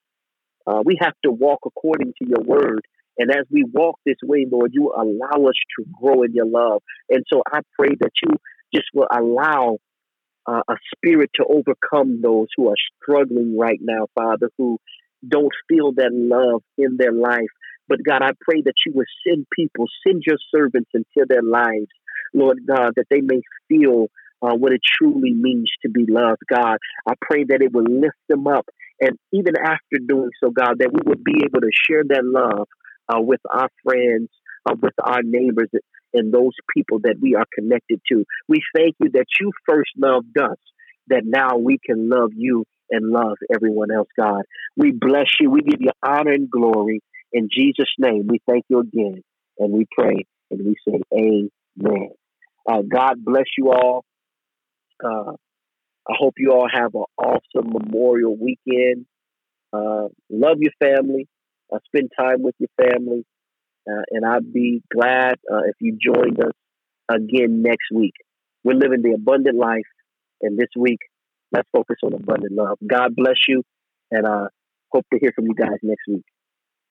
Uh, 0.67 0.81
we 0.83 0.97
have 1.01 1.13
to 1.23 1.31
walk 1.31 1.59
according 1.65 2.13
to 2.19 2.27
your 2.27 2.41
word. 2.43 2.81
And 3.17 3.31
as 3.31 3.45
we 3.51 3.65
walk 3.65 3.99
this 4.05 4.15
way, 4.23 4.45
Lord, 4.49 4.71
you 4.73 4.93
allow 4.95 5.47
us 5.47 5.55
to 5.77 5.85
grow 6.01 6.23
in 6.23 6.33
your 6.33 6.45
love. 6.45 6.81
And 7.09 7.25
so 7.31 7.41
I 7.51 7.59
pray 7.77 7.95
that 7.99 8.11
you 8.23 8.37
just 8.73 8.87
will 8.93 9.07
allow 9.11 9.77
uh, 10.45 10.61
a 10.69 10.75
spirit 10.95 11.29
to 11.35 11.45
overcome 11.45 12.21
those 12.21 12.47
who 12.55 12.69
are 12.69 12.75
struggling 13.01 13.57
right 13.57 13.79
now, 13.81 14.07
Father, 14.15 14.49
who 14.57 14.79
don't 15.27 15.51
feel 15.67 15.91
that 15.93 16.11
love 16.13 16.63
in 16.77 16.97
their 16.97 17.11
life. 17.11 17.49
But 17.87 18.03
God, 18.03 18.21
I 18.21 18.31
pray 18.41 18.61
that 18.61 18.75
you 18.85 18.93
would 18.95 19.07
send 19.27 19.47
people, 19.53 19.85
send 20.07 20.23
your 20.25 20.37
servants 20.55 20.91
into 20.93 21.25
their 21.27 21.41
lives, 21.41 21.87
Lord 22.33 22.59
God, 22.65 22.93
that 22.95 23.07
they 23.09 23.21
may 23.21 23.41
feel 23.67 24.07
uh, 24.41 24.55
what 24.55 24.71
it 24.71 24.81
truly 24.97 25.33
means 25.33 25.69
to 25.81 25.89
be 25.89 26.05
loved, 26.07 26.41
God. 26.49 26.77
I 27.07 27.13
pray 27.19 27.43
that 27.45 27.61
it 27.61 27.73
will 27.73 27.83
lift 27.83 28.17
them 28.29 28.47
up. 28.47 28.67
And 29.01 29.17
even 29.31 29.53
after 29.57 29.97
doing 30.05 30.31
so, 30.43 30.49
God, 30.49 30.79
that 30.79 30.91
we 30.91 31.01
would 31.05 31.23
be 31.23 31.43
able 31.45 31.61
to 31.61 31.71
share 31.71 32.03
that 32.09 32.23
love 32.23 32.67
uh, 33.07 33.21
with 33.21 33.41
our 33.49 33.69
friends, 33.83 34.29
uh, 34.69 34.75
with 34.81 34.93
our 35.03 35.21
neighbors, 35.23 35.69
and 36.13 36.33
those 36.33 36.53
people 36.75 36.99
that 37.03 37.15
we 37.21 37.35
are 37.35 37.45
connected 37.53 38.01
to. 38.11 38.25
We 38.47 38.61
thank 38.75 38.95
you 38.99 39.11
that 39.13 39.25
you 39.39 39.51
first 39.67 39.91
loved 39.97 40.37
us, 40.37 40.57
that 41.07 41.23
now 41.25 41.57
we 41.57 41.77
can 41.83 42.09
love 42.09 42.31
you 42.35 42.65
and 42.89 43.11
love 43.11 43.37
everyone 43.53 43.91
else, 43.91 44.07
God. 44.17 44.43
We 44.75 44.91
bless 44.91 45.27
you. 45.39 45.49
We 45.49 45.61
give 45.61 45.81
you 45.81 45.91
honor 46.03 46.31
and 46.31 46.49
glory. 46.49 47.01
In 47.31 47.49
Jesus' 47.51 47.93
name, 47.99 48.27
we 48.27 48.39
thank 48.49 48.65
you 48.69 48.79
again 48.79 49.21
and 49.59 49.71
we 49.71 49.85
pray 49.95 50.25
and 50.49 50.65
we 50.65 50.75
say, 50.87 50.99
Amen. 51.13 52.09
Uh, 52.67 52.81
God 52.81 53.23
bless 53.23 53.45
you 53.57 53.71
all. 53.71 54.03
Uh, 55.03 55.33
I 56.07 56.13
hope 56.17 56.35
you 56.37 56.51
all 56.51 56.67
have 56.71 56.93
an 56.95 57.05
awesome 57.17 57.71
Memorial 57.71 58.35
weekend. 58.35 59.05
Uh, 59.71 60.07
love 60.29 60.57
your 60.59 60.73
family. 60.79 61.27
Uh, 61.71 61.79
spend 61.85 62.11
time 62.17 62.41
with 62.41 62.55
your 62.59 62.69
family. 62.77 63.25
Uh, 63.89 64.03
and 64.11 64.25
I'd 64.25 64.51
be 64.51 64.81
glad 64.93 65.35
uh, 65.51 65.63
if 65.67 65.75
you 65.79 65.97
joined 66.03 66.39
us 66.39 66.53
again 67.09 67.61
next 67.61 67.91
week. 67.93 68.13
We're 68.63 68.75
living 68.75 69.01
the 69.01 69.13
abundant 69.13 69.57
life. 69.57 69.87
And 70.41 70.57
this 70.57 70.69
week, 70.77 70.99
let's 71.51 71.67
focus 71.71 71.97
on 72.03 72.13
abundant 72.13 72.53
love. 72.53 72.77
God 72.85 73.15
bless 73.15 73.37
you 73.47 73.63
and 74.11 74.25
uh, 74.25 74.47
hope 74.91 75.05
to 75.13 75.19
hear 75.19 75.31
from 75.35 75.45
you 75.45 75.55
guys 75.55 75.79
next 75.81 76.07
week. 76.07 76.23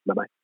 Bye 0.07 0.14
bye. 0.14 0.38